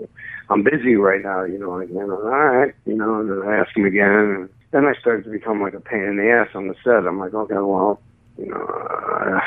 "I'm 0.48 0.62
busy 0.62 0.94
right 0.94 1.22
now," 1.22 1.44
you 1.44 1.58
know. 1.58 1.70
Like, 1.70 1.88
you 1.88 1.94
know, 1.94 2.20
all 2.22 2.28
right, 2.28 2.74
you 2.86 2.94
know. 2.94 3.20
And 3.20 3.30
then 3.30 3.42
I 3.48 3.56
asked 3.56 3.76
him 3.76 3.84
again, 3.84 4.08
and 4.08 4.48
then 4.70 4.84
I 4.86 4.94
started 5.00 5.24
to 5.24 5.30
become 5.30 5.60
like 5.60 5.74
a 5.74 5.80
pain 5.80 6.04
in 6.04 6.16
the 6.16 6.30
ass 6.30 6.48
on 6.54 6.68
the 6.68 6.74
set. 6.84 7.06
I'm 7.06 7.18
like, 7.18 7.34
okay, 7.34 7.54
well, 7.54 8.00
you 8.38 8.46
know, 8.46 8.64
uh, 8.64 9.40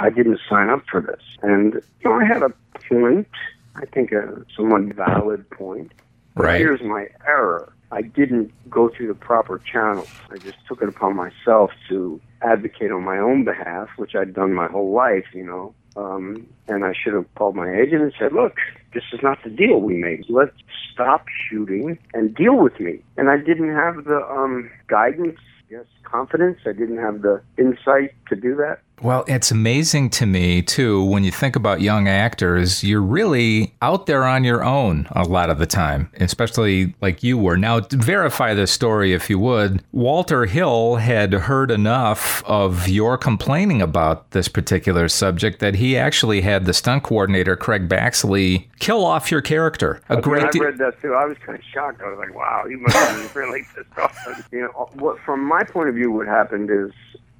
I 0.00 0.10
didn't 0.10 0.40
sign 0.48 0.70
up 0.70 0.84
for 0.90 1.00
this, 1.00 1.22
and 1.42 1.74
you 1.74 2.10
know, 2.10 2.12
I 2.12 2.24
had 2.24 2.42
a 2.42 2.52
point. 2.88 3.28
I 3.76 3.86
think 3.86 4.12
a 4.12 4.44
somewhat 4.56 4.82
valid 4.94 5.48
point. 5.50 5.92
Right. 6.34 6.60
Here's 6.60 6.82
my 6.82 7.08
error. 7.26 7.72
I 7.92 8.02
didn't 8.02 8.52
go 8.70 8.88
through 8.88 9.08
the 9.08 9.14
proper 9.14 9.60
channels. 9.70 10.08
I 10.30 10.38
just 10.38 10.58
took 10.68 10.80
it 10.82 10.88
upon 10.88 11.16
myself 11.16 11.70
to 11.88 12.20
advocate 12.42 12.92
on 12.92 13.02
my 13.04 13.18
own 13.18 13.44
behalf, 13.44 13.88
which 13.96 14.14
I'd 14.14 14.32
done 14.34 14.54
my 14.54 14.68
whole 14.68 14.92
life, 14.92 15.26
you 15.34 15.44
know. 15.44 15.74
Um, 15.96 16.46
and 16.68 16.84
I 16.84 16.92
should 16.92 17.14
have 17.14 17.26
called 17.34 17.56
my 17.56 17.70
agent 17.70 18.02
and 18.02 18.12
said, 18.18 18.32
look, 18.32 18.54
this 18.94 19.02
is 19.12 19.20
not 19.22 19.38
the 19.42 19.50
deal 19.50 19.80
we 19.80 19.96
made. 19.96 20.24
Let's 20.28 20.56
stop 20.92 21.26
shooting 21.48 21.98
and 22.14 22.34
deal 22.34 22.56
with 22.56 22.78
me. 22.78 23.02
And 23.16 23.28
I 23.28 23.38
didn't 23.38 23.74
have 23.74 24.04
the 24.04 24.24
um, 24.30 24.70
guidance, 24.86 25.38
yes, 25.68 25.86
confidence. 26.04 26.58
I 26.64 26.72
didn't 26.72 26.98
have 26.98 27.22
the 27.22 27.42
insight 27.58 28.12
to 28.30 28.36
do 28.36 28.56
that. 28.56 28.80
Well, 29.02 29.24
it's 29.26 29.50
amazing 29.50 30.10
to 30.10 30.26
me, 30.26 30.60
too, 30.60 31.02
when 31.02 31.24
you 31.24 31.30
think 31.30 31.56
about 31.56 31.80
young 31.80 32.06
actors, 32.06 32.84
you're 32.84 33.00
really 33.00 33.72
out 33.80 34.04
there 34.04 34.24
on 34.24 34.44
your 34.44 34.62
own 34.62 35.08
a 35.12 35.24
lot 35.24 35.48
of 35.48 35.58
the 35.58 35.66
time, 35.66 36.10
especially 36.20 36.94
like 37.00 37.22
you 37.22 37.38
were. 37.38 37.56
Now, 37.56 37.80
to 37.80 37.96
verify 37.96 38.52
this 38.52 38.70
story, 38.70 39.14
if 39.14 39.30
you 39.30 39.38
would, 39.38 39.82
Walter 39.92 40.44
Hill 40.44 40.96
had 40.96 41.32
heard 41.32 41.70
enough 41.70 42.44
of 42.44 42.88
your 42.88 43.16
complaining 43.16 43.80
about 43.80 44.32
this 44.32 44.48
particular 44.48 45.08
subject 45.08 45.60
that 45.60 45.76
he 45.76 45.96
actually 45.96 46.42
had 46.42 46.66
the 46.66 46.74
stunt 46.74 47.02
coordinator, 47.02 47.56
Craig 47.56 47.88
Baxley, 47.88 48.68
kill 48.80 49.04
off 49.04 49.30
your 49.30 49.40
character. 49.40 50.02
A 50.10 50.18
I 50.18 50.20
great 50.20 50.44
I 50.44 50.58
read 50.58 50.78
that 50.78 51.00
too. 51.00 51.14
I 51.14 51.24
was 51.24 51.38
kind 51.38 51.58
of 51.58 51.64
shocked. 51.64 52.02
I 52.02 52.08
was 52.08 52.18
like, 52.18 52.34
"Wow, 52.34 52.64
he 52.68 52.76
must 52.76 52.96
have 52.96 53.32
been 53.34 53.42
really 53.42 53.62
pissed 53.74 53.98
off." 53.98 54.16
You 54.52 54.62
know, 54.62 54.90
what 54.94 55.18
from 55.20 55.42
my 55.44 55.64
point 55.64 55.88
of 55.88 55.94
view, 55.94 56.10
what 56.10 56.26
happened 56.26 56.70
is 56.70 56.92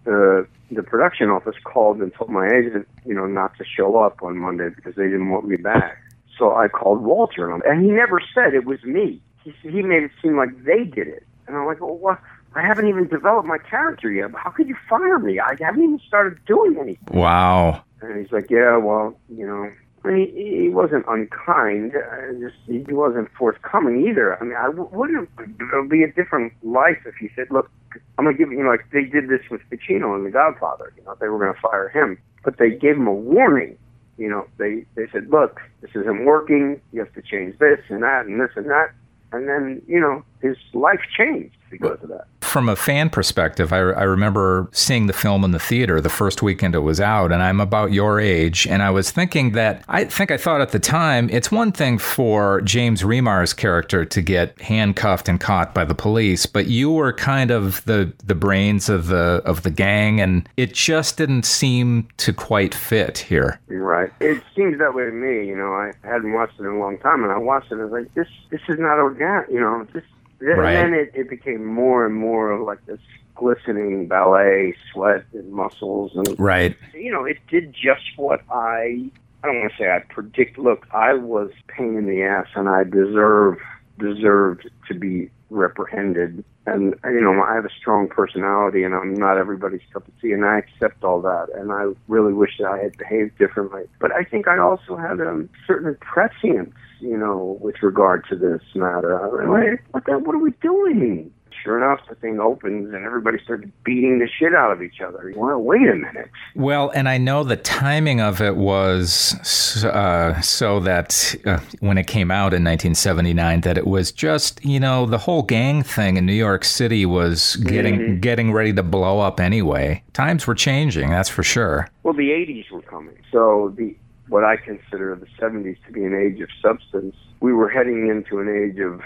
the 0.05 0.47
the 0.71 0.83
production 0.83 1.31
office 1.31 1.57
called 1.65 1.99
and 1.99 2.15
told 2.15 2.31
my 2.31 2.47
agent, 2.47 2.87
you 3.05 3.15
know, 3.15 3.27
not 3.27 3.57
to 3.59 3.65
show 3.65 3.99
up 3.99 4.23
on 4.23 4.39
Monday 4.39 4.69
because 4.75 4.95
they 4.95 5.05
didn't 5.05 5.31
want 5.31 5.47
me 5.47 5.57
back. 5.57 5.99
So 6.39 6.55
I 6.55 6.69
called 6.69 7.03
Walter, 7.03 7.51
and, 7.53 7.63
and 7.65 7.85
he 7.85 7.91
never 7.91 8.21
said 8.35 8.55
it 8.55 8.65
was 8.65 8.83
me. 8.85 9.21
He 9.45 9.53
he 9.63 9.83
made 9.83 10.05
it 10.05 10.11
seem 10.23 10.37
like 10.37 10.65
they 10.65 10.85
did 10.85 11.09
it, 11.09 11.27
and 11.47 11.57
I'm 11.57 11.67
like, 11.67 11.81
"Well, 11.81 11.97
what? 11.97 12.21
I 12.55 12.63
haven't 12.63 12.89
even 12.89 13.07
developed 13.07 13.47
my 13.47 13.59
character 13.59 14.11
yet. 14.11 14.31
How 14.35 14.51
could 14.51 14.69
you 14.69 14.77
fire 14.89 15.19
me? 15.19 15.39
I 15.39 15.55
haven't 15.61 15.83
even 15.83 16.01
started 16.07 16.39
doing 16.47 16.77
anything. 16.81 17.19
Wow. 17.21 17.85
And 18.01 18.19
he's 18.19 18.33
like, 18.33 18.51
yeah, 18.51 18.77
well, 18.77 19.17
you 19.29 19.47
know, 19.47 19.71
I 20.05 20.09
mean, 20.09 20.33
he, 20.35 20.69
wasn't 20.71 21.05
unkind. 21.09 21.93
Uh, 21.95 22.33
just 22.41 22.57
he 22.67 22.81
wasn't 22.93 23.29
forthcoming 23.37 24.07
either. 24.09 24.41
I 24.41 24.45
mean, 24.45 24.57
I 24.57 24.69
wouldn't. 24.69 25.29
It 25.39 25.75
would 25.75 25.91
be 25.91 26.03
a 26.03 26.13
different 26.13 26.53
life 26.63 26.99
if 27.05 27.17
he 27.17 27.29
said, 27.37 27.49
"Look, 27.51 27.71
I'm 28.17 28.25
gonna 28.25 28.37
give 28.37 28.51
you." 28.51 28.59
You 28.59 28.65
know, 28.65 28.71
like 28.71 28.87
they 28.93 29.05
did 29.05 29.29
this 29.29 29.43
with 29.51 29.61
Pacino 29.71 30.17
in 30.17 30.25
The 30.25 30.31
Godfather. 30.31 30.93
You 30.97 31.05
know, 31.05 31.17
they 31.21 31.29
were 31.29 31.39
gonna 31.39 31.59
fire 31.61 31.89
him, 31.89 32.19
but 32.45 32.57
they 32.57 32.71
gave 32.71 32.97
him 32.97 33.07
a 33.07 33.13
warning. 33.13 33.77
You 34.17 34.31
know, 34.31 34.47
they 34.57 34.87
they 34.95 35.07
said, 35.13 35.29
"Look, 35.29 35.61
this 35.83 35.91
isn't 35.95 36.25
working. 36.25 36.81
You 36.93 37.01
have 37.01 37.13
to 37.15 37.23
change 37.23 37.59
this 37.59 37.81
and 37.89 38.03
that 38.03 38.25
and 38.25 38.41
this 38.41 38.51
and 38.57 38.71
that." 38.71 38.93
And 39.33 39.49
then, 39.49 39.83
you 39.87 40.01
know, 40.01 40.25
his 40.43 40.57
life 40.73 41.01
changed 41.17 41.55
because 41.71 42.03
of 42.03 42.09
that. 42.09 42.27
From 42.41 42.69
a 42.69 42.75
fan 42.75 43.11
perspective, 43.11 43.73
I, 43.73 43.79
I 43.79 44.03
remember 44.03 44.69
seeing 44.73 45.07
the 45.07 45.13
film 45.13 45.45
in 45.45 45.53
the 45.53 45.61
theater 45.61 46.01
the 46.01 46.09
first 46.09 46.43
weekend 46.43 46.75
it 46.75 46.81
was 46.81 47.01
out, 47.01 47.31
and 47.31 47.43
I'm 47.43 47.61
about 47.61 47.93
your 47.93 48.19
age. 48.19 48.67
And 48.67 48.83
I 48.83 48.91
was 48.91 49.11
thinking 49.11 49.53
that 49.53 49.85
I 49.89 50.05
think 50.05 50.31
I 50.31 50.37
thought 50.37 50.61
at 50.61 50.71
the 50.71 50.81
time 50.81 51.31
it's 51.31 51.53
one 51.53 51.71
thing 51.71 51.99
for 51.99 52.61
James 52.63 53.05
Remar's 53.05 53.53
character 53.53 54.05
to 54.05 54.21
get 54.21 54.61
handcuffed 54.61 55.29
and 55.29 55.41
caught 55.41 55.75
by 55.75 55.85
the 55.85 55.95
police, 55.95 56.45
but 56.45 56.67
you 56.67 56.91
were 56.91 57.13
kind 57.13 57.51
of 57.51 57.85
the 57.85 58.13
the 58.25 58.35
brains 58.35 58.89
of 58.89 59.07
the 59.07 59.43
of 59.45 59.63
the 59.63 59.71
gang, 59.71 60.21
and 60.21 60.49
it 60.57 60.75
just 60.75 61.17
didn't 61.17 61.45
seem 61.45 62.09
to 62.17 62.33
quite 62.33 62.75
fit 62.75 63.19
here. 63.19 63.61
You're 63.69 63.85
right. 63.85 64.11
It 64.21 64.43
seems 64.57 64.79
that 64.79 64.95
way 64.95 65.05
to 65.05 65.13
me. 65.13 65.47
You 65.47 65.57
know, 65.57 65.73
I 65.73 65.93
hadn't 66.03 66.33
watched 66.33 66.59
it 66.59 66.65
in 66.65 66.71
a 66.71 66.79
long 66.79 66.99
time, 66.99 67.23
and 67.23 67.33
I 67.33 67.39
watched 67.39 67.71
it. 67.71 67.75
and 67.75 67.83
I 67.83 67.85
was 67.85 67.93
like, 67.93 68.15
this 68.15 68.29
this 68.51 68.61
is 68.69 68.79
not 68.81 68.99
organic. 68.99 69.51
You 69.51 69.61
know, 69.61 69.87
this. 69.93 70.03
Right. 70.41 70.75
And 70.77 70.95
then 70.95 71.01
it, 71.01 71.13
it 71.15 71.31
became 71.31 71.65
more 71.65 72.07
and 72.07 72.15
more 72.15 72.51
of 72.51 72.63
like 72.63 72.85
this 72.87 73.01
glistening 73.35 74.07
ballet, 74.07 74.75
sweat 74.93 75.25
and 75.33 75.53
muscles, 75.53 76.13
and 76.15 76.39
Right. 76.39 76.77
you 76.95 77.11
know, 77.11 77.25
it 77.25 77.39
did 77.49 77.73
just 77.73 78.17
what 78.17 78.43
I. 78.51 79.11
I 79.43 79.47
don't 79.47 79.61
want 79.61 79.73
to 79.73 79.79
say 79.79 79.91
I 79.91 80.01
predict. 80.01 80.59
Look, 80.59 80.87
I 80.93 81.15
was 81.15 81.51
pain 81.67 81.97
in 81.97 82.07
the 82.07 82.23
ass, 82.23 82.47
and 82.55 82.69
I 82.69 82.85
deserve 82.85 83.59
deserved 83.99 84.69
to 84.89 84.95
be 84.95 85.31
reprehended. 85.51 86.45
And 86.67 86.95
you 87.05 87.21
know, 87.21 87.43
I 87.43 87.55
have 87.55 87.65
a 87.65 87.71
strong 87.79 88.09
personality, 88.09 88.83
and 88.83 88.95
I'm 88.95 89.15
not 89.15 89.37
everybody's 89.37 89.81
cup 89.93 90.07
of 90.07 90.21
tea, 90.21 90.33
and 90.33 90.45
I 90.45 90.59
accept 90.59 91.05
all 91.05 91.21
that. 91.23 91.49
And 91.55 91.73
I 91.73 91.93
really 92.09 92.33
wish 92.33 92.59
that 92.59 92.69
I 92.69 92.79
had 92.79 92.97
behaved 92.97 93.39
differently. 93.39 93.83
But 94.01 94.13
I 94.13 94.25
think 94.25 94.47
I 94.49 94.59
also 94.59 94.97
had 94.97 95.21
a 95.21 95.47
certain 95.67 95.97
prescience, 95.97 96.75
you 97.01 97.17
know, 97.17 97.59
with 97.61 97.83
regard 97.83 98.25
to 98.31 98.37
this 98.37 98.63
matter. 98.75 99.21
I 99.21 99.41
mean, 99.41 99.51
wait, 99.51 99.81
what 99.91 100.05
the, 100.07 100.19
what 100.19 100.35
are 100.35 100.39
we 100.39 100.53
doing? 100.63 101.33
Sure 101.63 101.77
enough, 101.77 102.01
the 102.09 102.15
thing 102.15 102.41
opens 102.41 102.93
and 102.95 103.05
everybody 103.05 103.39
started 103.43 103.71
beating 103.85 104.19
the 104.19 104.29
shit 104.29 104.55
out 104.55 104.73
of 104.73 104.83
each 104.83 105.01
other. 105.01 105.33
Well, 105.37 105.59
wait 105.59 105.83
a 105.83 105.95
minute. 105.95 106.31
Well, 106.55 106.91
and 106.95 107.09
I 107.09 107.19
know 107.19 107.45
the 107.45 107.57
timing 107.57 108.21
of 108.21 108.41
it 108.41 108.57
was 108.57 109.85
uh, 109.85 110.41
so 110.41 110.81
that 110.81 111.35
uh, 111.45 111.61
when 111.81 111.99
it 111.99 112.07
came 112.07 112.31
out 112.31 112.55
in 112.55 112.65
1979, 112.65 113.61
that 113.63 113.77
it 113.77 113.87
was 113.87 114.13
just 114.13 114.65
you 114.65 114.81
know 114.81 115.07
the 115.07 115.19
whole 115.19 115.43
gang 115.43 115.83
thing 115.83 116.17
in 116.17 116.27
New 116.27 116.33
York 116.33 116.65
City 116.65 117.05
was 117.05 117.57
getting 117.57 118.21
getting 118.21 118.53
ready 118.53 118.73
to 118.73 118.83
blow 118.83 119.21
up 119.21 119.41
anyway. 119.41 120.03
Times 120.13 120.47
were 120.47 120.55
changing, 120.55 121.11
that's 121.11 121.29
for 121.29 121.43
sure. 121.43 121.89
Well, 122.03 122.15
the 122.15 122.31
80s 122.31 122.71
were 122.71 122.83
coming. 122.83 123.17
So 123.31 123.75
the 123.77 123.95
what 124.31 124.45
I 124.45 124.57
consider 124.57 125.15
the 125.17 125.27
70s 125.45 125.77
to 125.87 125.93
be 125.93 126.05
an 126.05 126.15
age 126.15 126.41
of 126.41 126.49
substance. 126.63 127.17
We 127.41 127.53
were 127.53 127.69
heading 127.69 128.09
into 128.09 128.39
an 128.39 128.49
age 128.49 128.79
of 128.81 129.03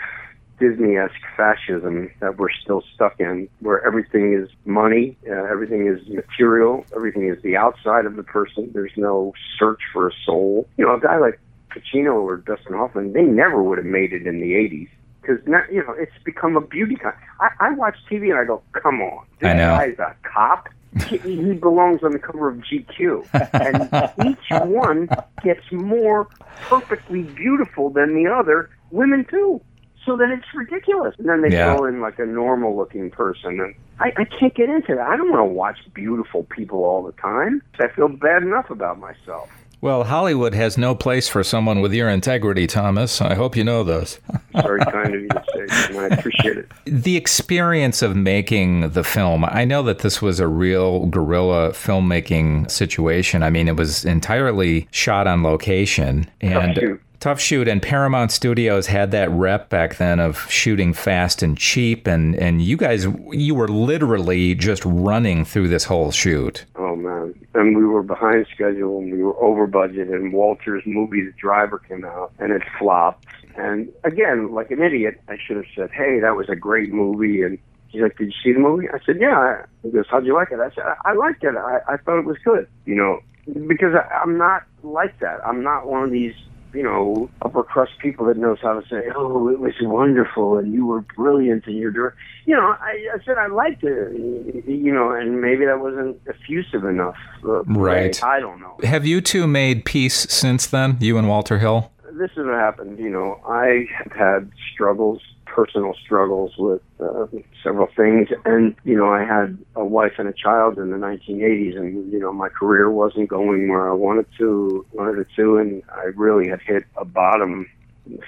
Disney-esque 0.59 1.15
fascism 1.37 2.11
that 2.21 2.39
we're 2.39 2.51
still 2.63 2.83
stuck 2.95 3.19
in, 3.19 3.49
where 3.61 3.85
everything 3.85 4.35
is 4.35 4.49
money, 4.65 5.17
uh, 5.29 5.33
everything 5.33 5.87
is 5.87 6.07
material, 6.09 6.85
everything 6.95 7.29
is 7.29 7.43
the 7.43 7.57
outside 7.57 8.07
of 8.07 8.17
the 8.17 8.23
person. 8.23 8.71
There's 8.73 8.93
no 8.97 9.33
search 9.59 9.81
for 9.93 10.09
a 10.09 10.13
soul. 10.25 10.69
You 10.77 10.87
know, 10.87 10.95
a 10.95 11.01
guy 11.01 11.19
like 11.19 11.41
Pacino 11.71 12.23
or 12.23 12.37
Dustin 12.37 12.75
Hoffman, 12.75 13.13
they 13.13 13.23
never 13.23 13.63
would 13.63 13.79
have 13.79 13.87
made 13.87 14.13
it 14.13 14.27
in 14.27 14.41
the 14.41 14.53
80s. 14.53 14.89
Because 15.21 15.47
now, 15.47 15.63
you 15.71 15.83
know, 15.83 15.95
it's 15.97 16.13
become 16.25 16.57
a 16.57 16.61
beauty 16.61 16.97
con. 16.97 17.13
I, 17.41 17.49
I 17.61 17.71
watch 17.73 17.97
TV 18.11 18.31
and 18.31 18.39
I 18.39 18.45
go, 18.45 18.63
"Come 18.73 19.01
on, 19.01 19.25
this 19.41 19.57
know. 19.57 19.77
guy's 19.77 19.99
a 19.99 20.15
cop. 20.23 20.69
He, 21.09 21.17
he 21.17 21.53
belongs 21.55 22.03
on 22.03 22.13
the 22.13 22.19
cover 22.19 22.51
of 22.51 22.59
GQ." 22.59 23.27
And 23.55 24.29
each 24.31 24.69
one 24.69 25.09
gets 25.43 25.65
more 25.73 26.29
perfectly 26.61 27.23
beautiful 27.23 27.89
than 27.89 28.15
the 28.15 28.31
other. 28.31 28.69
Women 28.91 29.25
too. 29.25 29.63
So 30.05 30.17
then 30.17 30.31
it's 30.31 30.45
ridiculous. 30.55 31.15
And 31.19 31.29
then 31.29 31.43
they 31.43 31.51
Yeah. 31.51 31.77
throw 31.77 31.87
in 31.87 32.01
like 32.01 32.19
a 32.19 32.27
normal 32.27 32.77
looking 32.77 33.11
person, 33.11 33.61
and 33.61 33.75
I, 34.01 34.13
I 34.17 34.25
can't 34.25 34.55
get 34.55 34.69
into 34.69 34.95
that. 34.95 35.07
I 35.07 35.17
don't 35.17 35.31
want 35.31 35.41
to 35.41 35.53
watch 35.53 35.79
beautiful 35.95 36.45
people 36.45 36.85
all 36.85 37.03
the 37.03 37.13
time. 37.13 37.63
I 37.81 37.89
feel 37.89 38.09
bad 38.09 38.43
enough 38.43 38.71
about 38.71 38.99
myself. 38.99 39.49
Well, 39.81 40.05
Hollywood 40.05 40.55
has 40.55 40.79
no 40.79 40.95
place 40.95 41.29
for 41.29 41.45
someone 41.45 41.83
with 41.83 41.93
your 41.93 42.09
integrity, 42.09 42.67
Thomas. 42.67 43.21
I 43.21 43.35
hope 43.35 43.55
you 43.55 43.65
know 43.65 43.85
this. 43.85 44.19
Very 44.55 44.81
kind 44.81 45.15
of 45.15 45.21
you 45.21 45.29
to 45.29 45.45
say, 45.69 45.95
and 45.95 45.99
I 45.99 46.17
appreciate 46.17 46.57
it. 46.57 46.69
The 46.87 47.19
experience 47.19 48.01
of 48.01 48.17
making 48.17 48.91
the 48.91 49.05
film, 49.05 49.45
I 49.45 49.67
know 49.67 49.83
that 49.83 49.99
this 49.99 50.23
was 50.23 50.41
a 50.41 50.49
real 50.49 51.05
guerrilla 51.07 51.71
filmmaking 51.73 52.71
situation. 52.71 53.43
I 53.43 53.51
mean, 53.51 53.69
it 53.69 53.77
was 53.77 54.07
entirely 54.07 54.89
shot 54.91 55.27
on 55.27 55.43
location 55.43 56.31
and 56.41 56.79
oh, 56.79 56.81
shoot. 56.81 57.01
Tough 57.21 57.41
shoot. 57.41 57.69
And 57.69 57.81
Paramount 57.83 58.33
Studios 58.33 58.87
had 58.87 59.11
that 59.13 59.31
rep 59.31 59.69
back 59.69 59.97
then 59.97 60.21
of 60.21 60.51
shooting 60.51 60.93
fast 60.93 61.43
and 61.43 61.57
cheap. 61.57 62.07
And, 62.07 62.35
and 62.37 62.63
you 62.63 62.77
guys, 62.77 63.07
you 63.31 63.55
were 63.55 63.69
literally 63.69 64.55
just 64.55 64.85
running 64.85 65.45
through 65.45 65.69
this 65.69 65.85
whole 65.85 66.11
shoot. 66.11 66.65
Oh 66.77 66.97
man! 66.97 67.35
And 67.55 67.77
we 67.77 67.85
were 67.85 68.03
behind 68.03 68.47
schedule, 68.53 68.99
and 68.99 69.13
we 69.13 69.23
were 69.23 69.37
over 69.43 69.67
budget. 69.67 70.09
And 70.09 70.33
Walter's 70.33 70.83
movie, 70.87 71.23
The 71.23 71.33
Driver, 71.33 71.79
came 71.79 72.05
out, 72.05 72.33
and 72.39 72.53
it 72.53 72.63
flopped. 72.79 73.27
And 73.57 73.89
again, 74.03 74.53
like 74.53 74.71
an 74.71 74.83
idiot, 74.83 75.21
I 75.29 75.37
should 75.45 75.57
have 75.57 75.67
said, 75.77 75.91
"Hey, 75.93 76.19
that 76.21 76.37
was 76.37 76.49
a 76.49 76.57
great 76.57 76.93
movie." 76.93 77.43
And 77.43 77.59
he's 77.89 78.03
like, 78.03 78.19
"Did 78.19 78.27
you 78.27 78.33
see 78.43 78.53
the 78.53 78.59
movie?" 78.59 78.89
I 78.89 78.99
said, 79.07 79.19
"Yeah." 79.21 79.65
He 79.83 79.91
goes, 79.91 80.07
"How'd 80.11 80.27
you 80.27 80.35
like 80.35 80.51
it?" 80.51 80.59
I 80.59 80.71
said, 80.71 80.85
"I, 80.85 81.11
I 81.11 81.13
liked 81.15 81.45
it. 81.45 81.55
I, 81.57 81.79
I 81.87 81.97
thought 81.99 82.19
it 82.19 82.25
was 82.25 82.39
good." 82.45 82.67
You 82.85 82.97
know, 82.97 83.21
because 83.67 83.95
I, 83.95 84.13
I'm 84.17 84.37
not 84.37 84.65
like 84.83 85.19
that. 85.21 85.39
I'm 85.47 85.63
not 85.63 85.87
one 85.87 86.03
of 86.03 86.11
these. 86.11 86.35
You 86.75 86.83
know, 86.83 87.31
upper 87.43 87.63
crust 87.63 87.93
people 88.01 88.27
that 88.27 88.37
knows 88.37 88.59
how 88.61 88.79
to 88.79 88.87
say, 88.89 89.11
"Oh, 89.15 89.49
it 89.49 89.61
was 89.61 89.75
wonderful," 89.81 90.59
and 90.59 90.73
you 90.73 90.87
were 90.87 91.03
brilliant, 91.03 91.67
and 91.67 91.77
you're, 91.77 91.93
dir-" 91.93 92.15
you 92.47 92.55
know. 92.55 92.75
I, 92.81 93.07
I 93.15 93.25
said 93.25 93.39
I 93.39 93.47
liked 93.47 93.85
it, 93.85 94.67
you 94.67 94.93
know, 94.93 95.13
and 95.13 95.41
maybe 95.41 95.65
that 95.67 95.81
wasn't 95.81 96.21
effusive 96.27 96.85
enough. 96.85 97.17
Right. 97.43 98.23
I 98.23 98.41
don't 98.41 98.61
know. 98.61 98.77
Have 98.83 99.07
you 99.07 99.21
two 99.21 99.47
made 99.47 99.85
peace 99.85 100.27
since 100.31 100.67
then, 100.67 100.99
you 101.01 101.17
and 101.17 101.29
Walter 101.29 101.59
Hill? 101.59 101.91
this 102.19 102.31
is 102.33 102.47
what 102.47 102.55
happened. 102.55 102.99
You 102.99 103.11
know, 103.11 103.41
I 103.47 103.87
have 103.99 104.13
had 104.13 104.51
struggles, 104.73 105.21
personal 105.55 105.95
struggles 106.05 106.53
with 106.59 106.83
uh, 107.01 107.27
several 107.63 107.89
things, 107.97 108.29
and 108.45 108.75
you 108.85 108.97
know, 108.97 109.09
I 109.09 109.25
had 109.25 109.57
a 109.77 109.85
wife 109.85 110.15
and 110.19 110.29
a 110.29 110.33
child 110.33 110.79
in 110.79 110.91
the 110.91 110.97
1980s, 110.97 111.77
and 111.77 112.13
you 112.13 112.19
know, 112.19 112.33
my 112.33 112.49
career 112.49 112.91
wasn't 112.91 113.29
going 113.29 113.69
where 113.69 113.89
I 113.89 113.95
wanted 113.95 114.27
to, 114.39 114.85
wanted 114.93 115.21
it 115.21 115.29
to, 115.37 115.59
and 115.59 115.83
I 115.91 116.11
really 116.17 116.49
had 116.49 116.61
hit 116.61 116.85
a 116.97 117.05
bottom. 117.05 117.69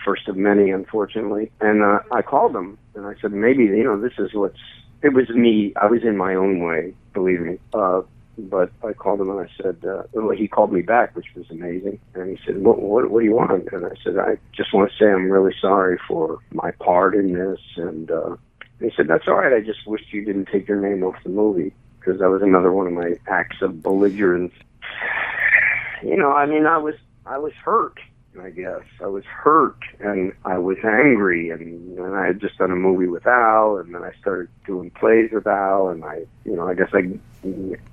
First 0.07 0.27
of 0.27 0.39
many, 0.39 0.71
unfortunately, 0.71 1.53
and 1.61 1.83
uh, 1.83 1.99
I 2.11 2.23
called 2.23 2.55
them 2.55 2.79
and 2.97 3.07
I 3.07 3.15
said, 3.21 3.33
maybe 3.33 3.65
you 3.65 3.85
know 3.85 4.01
this 4.01 4.15
is 4.19 4.31
what's. 4.33 4.59
It 5.03 5.13
was 5.13 5.29
me. 5.29 5.75
I 5.81 5.87
was 5.87 6.03
in 6.03 6.17
my 6.17 6.35
own 6.35 6.61
way, 6.65 6.95
believe 7.13 7.41
me. 7.41 7.59
Uh, 7.73 8.01
but 8.39 8.71
I 8.85 8.93
called 8.93 9.21
him 9.21 9.31
and 9.31 9.41
I 9.41 9.51
said, 9.61 9.85
uh, 9.85 10.03
well, 10.13 10.37
he 10.37 10.49
called 10.49 10.73
me 10.73 10.83
back, 10.83 11.17
which 11.17 11.27
was 11.35 11.47
amazing. 11.51 11.99
And 12.15 12.37
he 12.37 12.45
said, 12.45 12.63
what, 12.63 12.81
what, 12.81 13.11
what 13.11 13.21
do 13.21 13.27
you 13.27 13.35
want? 13.35 13.69
And 13.73 13.87
I 13.87 13.95
said, 14.03 14.19
I 14.19 14.37
just 14.53 14.75
want 14.75 14.91
to 14.91 14.97
say 14.97 15.11
I'm 15.11 15.31
really 15.31 15.55
sorry 15.61 15.99
for 16.07 16.39
my 16.53 16.71
part 16.73 17.15
in 17.15 17.33
this. 17.33 17.61
And 17.77 18.11
uh, 18.11 18.37
he 18.81 18.91
said, 18.97 19.09
that's 19.09 19.27
all 19.27 19.35
right. 19.35 19.53
I 19.53 19.61
just 19.61 19.87
wished 19.87 20.13
you 20.13 20.25
didn't 20.25 20.49
take 20.53 20.69
your 20.69 20.81
name 20.81 21.03
off 21.03 21.17
the 21.23 21.31
movie 21.31 21.75
because 21.99 22.21
that 22.21 22.29
was 22.29 22.43
another 22.43 22.73
one 22.73 22.87
of 22.87 22.93
my 22.93 23.15
acts 23.29 23.63
of 23.63 23.83
belligerence. 23.83 24.53
You 26.03 26.15
know, 26.15 26.31
I 26.31 26.45
mean, 26.45 26.67
I 26.67 26.77
was, 26.77 26.95
I 27.25 27.39
was 27.39 27.55
hurt. 27.55 27.99
I 28.41 28.51
guess 28.51 28.83
I 29.03 29.07
was 29.07 29.25
hurt 29.25 29.79
and 30.01 30.33
I 30.45 30.59
was 30.59 30.79
angry, 30.85 31.51
and, 31.51 31.99
and 31.99 32.15
I 32.15 32.27
had 32.27 32.41
just 32.41 32.59
done 32.59 32.71
a 32.71 32.77
movie 32.77 33.07
with 33.07 33.27
Al, 33.27 33.79
and 33.79 33.95
then 33.95 34.03
I 34.03 34.13
started 34.21 34.49
doing 34.67 34.91
plays 34.91 35.31
with 35.33 35.47
Al, 35.47 35.89
and 35.89 36.05
I, 36.05 36.25
you 36.45 36.57
know, 36.57 36.69
I 36.69 36.75
guess 36.75 36.91
I, 36.93 37.19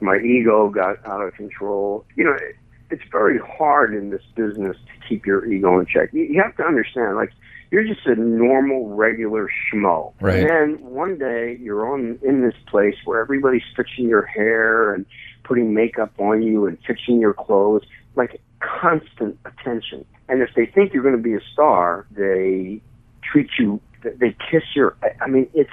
my 0.01 0.17
ego 0.17 0.69
got 0.69 1.05
out 1.05 1.21
of 1.21 1.33
control. 1.33 2.05
You 2.15 2.25
know, 2.25 2.33
it, 2.33 2.55
it's 2.89 3.03
very 3.11 3.39
hard 3.39 3.95
in 3.95 4.09
this 4.09 4.23
business 4.35 4.77
to 4.77 5.07
keep 5.07 5.25
your 5.25 5.45
ego 5.45 5.79
in 5.79 5.85
check. 5.85 6.09
You, 6.13 6.23
you 6.23 6.41
have 6.41 6.55
to 6.57 6.63
understand, 6.63 7.15
like, 7.15 7.31
you're 7.71 7.83
just 7.83 8.05
a 8.05 8.15
normal, 8.15 8.89
regular 8.89 9.49
schmo. 9.49 10.13
Right. 10.21 10.41
And 10.41 10.49
then 10.49 10.85
one 10.85 11.17
day 11.17 11.57
you're 11.59 11.91
on 11.91 12.19
in 12.21 12.41
this 12.41 12.53
place 12.67 12.95
where 13.03 13.19
everybody's 13.19 13.63
fixing 13.75 14.07
your 14.07 14.21
hair 14.21 14.93
and 14.93 15.07
putting 15.43 15.73
makeup 15.73 16.13
on 16.19 16.43
you 16.43 16.67
and 16.67 16.77
fixing 16.85 17.19
your 17.19 17.33
clothes, 17.33 17.83
like 18.15 18.39
constant 18.59 19.39
attention. 19.45 20.05
And 20.29 20.41
if 20.41 20.49
they 20.55 20.65
think 20.65 20.93
you're 20.93 21.03
going 21.03 21.17
to 21.17 21.21
be 21.21 21.35
a 21.35 21.41
star, 21.53 22.05
they 22.11 22.81
treat 23.21 23.49
you 23.59 23.81
they 24.03 24.35
kiss 24.51 24.63
your. 24.75 24.95
I- 25.21 25.27
mean, 25.27 25.49
it's 25.53 25.69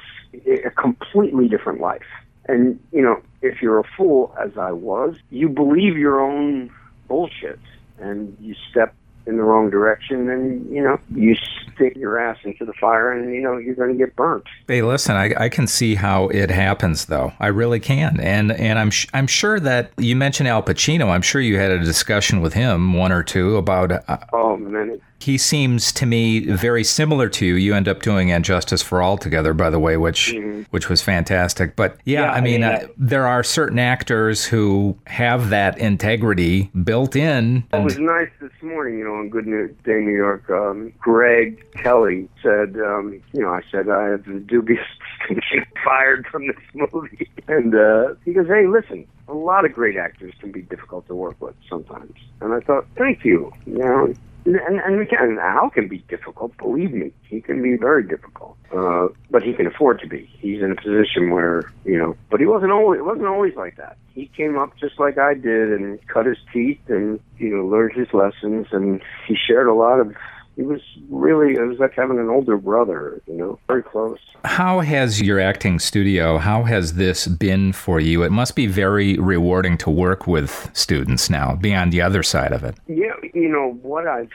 a 0.64 0.70
completely 0.70 1.48
different 1.48 1.80
life. 1.80 2.06
And 2.46 2.80
you 2.92 3.02
know, 3.02 3.20
if 3.42 3.62
you're 3.62 3.78
a 3.78 3.84
fool, 3.96 4.34
as 4.40 4.56
I 4.56 4.72
was, 4.72 5.14
you 5.30 5.48
believe 5.48 5.96
your 5.96 6.20
own 6.20 6.70
bullshit, 7.08 7.58
and 7.98 8.36
you 8.40 8.54
step 8.70 8.94
in 9.26 9.36
the 9.36 9.42
wrong 9.42 9.70
direction, 9.70 10.28
and 10.30 10.68
you 10.70 10.82
know, 10.82 10.98
you 11.14 11.36
stick 11.74 11.96
your 11.96 12.18
ass 12.18 12.38
into 12.44 12.64
the 12.64 12.72
fire, 12.74 13.12
and 13.12 13.32
you 13.34 13.40
know, 13.42 13.56
you're 13.56 13.74
going 13.74 13.92
to 13.92 13.98
get 13.98 14.16
burnt. 14.16 14.44
Hey, 14.66 14.82
listen, 14.82 15.16
I, 15.16 15.32
I 15.36 15.48
can 15.48 15.66
see 15.66 15.94
how 15.94 16.28
it 16.28 16.50
happens, 16.50 17.06
though. 17.06 17.32
I 17.38 17.48
really 17.48 17.80
can, 17.80 18.18
and 18.20 18.52
and 18.52 18.78
I'm 18.78 18.90
sh- 18.90 19.06
I'm 19.14 19.26
sure 19.26 19.60
that 19.60 19.92
you 19.98 20.16
mentioned 20.16 20.48
Al 20.48 20.62
Pacino. 20.62 21.08
I'm 21.10 21.22
sure 21.22 21.40
you 21.40 21.58
had 21.58 21.70
a 21.70 21.78
discussion 21.78 22.40
with 22.40 22.54
him, 22.54 22.94
one 22.94 23.12
or 23.12 23.22
two, 23.22 23.56
about. 23.56 23.92
Uh, 23.92 24.18
Oh 24.32 24.56
man, 24.56 24.90
it, 24.90 25.02
he 25.20 25.36
seems 25.36 25.92
to 25.92 26.06
me 26.06 26.40
very 26.40 26.84
similar 26.84 27.28
to 27.28 27.46
you. 27.46 27.54
You 27.54 27.74
end 27.74 27.88
up 27.88 28.02
doing 28.02 28.30
And 28.30 28.44
Justice 28.44 28.82
for 28.82 29.02
All 29.02 29.18
together, 29.18 29.52
by 29.54 29.70
the 29.70 29.78
way, 29.78 29.96
which 29.96 30.34
which 30.70 30.88
was 30.88 31.02
fantastic. 31.02 31.76
But 31.76 31.98
yeah, 32.04 32.22
Yeah, 32.22 32.32
I 32.32 32.40
mean, 32.40 32.64
I 32.64 32.78
mean, 32.78 32.84
uh, 32.84 32.88
there 32.96 33.26
are 33.26 33.42
certain 33.42 33.78
actors 33.78 34.44
who 34.44 34.98
have 35.06 35.50
that 35.50 35.78
integrity 35.78 36.70
built 36.84 37.16
in. 37.16 37.64
It 37.72 37.82
was 37.82 37.98
nice 37.98 38.30
this 38.40 38.50
morning, 38.62 38.98
you 38.98 39.04
know, 39.04 39.14
on 39.14 39.28
Good 39.28 39.46
New 39.46 39.68
Day 39.84 40.00
New 40.00 40.16
York. 40.16 40.48
Um, 40.50 40.92
Greg 40.98 41.64
Kelly 41.74 42.28
said, 42.42 42.76
um, 42.76 43.20
you 43.32 43.42
know, 43.42 43.50
I 43.50 43.62
said 43.70 43.88
I 43.88 44.08
have 44.08 44.24
the 44.24 44.40
dubious 44.40 44.86
distinction 45.20 45.66
fired 45.84 46.26
from 46.26 46.46
this 46.46 46.56
movie, 46.92 47.30
and 47.48 47.74
uh, 47.74 48.14
he 48.24 48.32
goes, 48.32 48.46
"Hey, 48.46 48.66
listen, 48.66 49.06
a 49.28 49.34
lot 49.34 49.64
of 49.64 49.72
great 49.72 49.96
actors 49.96 50.32
can 50.40 50.50
be 50.50 50.62
difficult 50.62 51.06
to 51.08 51.14
work 51.14 51.40
with 51.40 51.54
sometimes." 51.68 52.14
And 52.40 52.54
I 52.54 52.60
thought, 52.60 52.86
thank 52.96 53.24
you, 53.24 53.52
you 53.66 53.78
know. 53.78 54.14
And, 54.46 54.80
and 54.80 55.00
again, 55.00 55.38
Al 55.40 55.70
can 55.70 55.88
be 55.88 55.98
difficult. 56.08 56.56
Believe 56.56 56.92
me, 56.92 57.12
he 57.28 57.40
can 57.40 57.62
be 57.62 57.76
very 57.76 58.02
difficult. 58.02 58.56
Uh, 58.74 59.08
but 59.30 59.42
he 59.42 59.52
can 59.52 59.66
afford 59.66 60.00
to 60.00 60.06
be. 60.06 60.30
He's 60.38 60.62
in 60.62 60.72
a 60.72 60.76
position 60.76 61.30
where 61.30 61.70
you 61.84 61.98
know. 61.98 62.16
But 62.30 62.40
he 62.40 62.46
wasn't 62.46 62.72
always. 62.72 62.98
It 62.98 63.04
wasn't 63.04 63.26
always 63.26 63.54
like 63.56 63.76
that. 63.76 63.96
He 64.14 64.30
came 64.36 64.56
up 64.58 64.76
just 64.78 64.98
like 64.98 65.18
I 65.18 65.34
did 65.34 65.72
and 65.72 65.98
cut 66.06 66.26
his 66.26 66.38
teeth 66.52 66.80
and 66.88 67.20
you 67.38 67.56
know 67.56 67.66
learned 67.66 67.92
his 67.94 68.08
lessons 68.12 68.68
and 68.72 69.02
he 69.26 69.36
shared 69.36 69.66
a 69.66 69.74
lot 69.74 70.00
of. 70.00 70.14
He 70.56 70.62
was 70.62 70.80
really. 71.08 71.54
It 71.54 71.62
was 71.62 71.78
like 71.78 71.94
having 71.94 72.18
an 72.18 72.28
older 72.28 72.56
brother. 72.56 73.22
You 73.26 73.34
know, 73.34 73.58
very 73.66 73.82
close. 73.82 74.18
How 74.44 74.80
has 74.80 75.20
your 75.20 75.38
acting 75.40 75.78
studio, 75.78 76.38
how 76.38 76.62
has 76.62 76.94
this 76.94 77.26
been 77.26 77.72
for 77.72 78.00
you? 78.00 78.22
It 78.22 78.30
must 78.30 78.56
be 78.56 78.66
very 78.66 79.18
rewarding 79.18 79.76
to 79.78 79.90
work 79.90 80.26
with 80.26 80.70
students 80.72 81.28
now, 81.28 81.56
being 81.56 81.76
on 81.76 81.90
the 81.90 82.00
other 82.00 82.22
side 82.22 82.52
of 82.52 82.64
it. 82.64 82.76
Yeah, 82.86 83.12
you 83.34 83.48
know 83.48 83.78
what 83.82 84.06
I've 84.06 84.30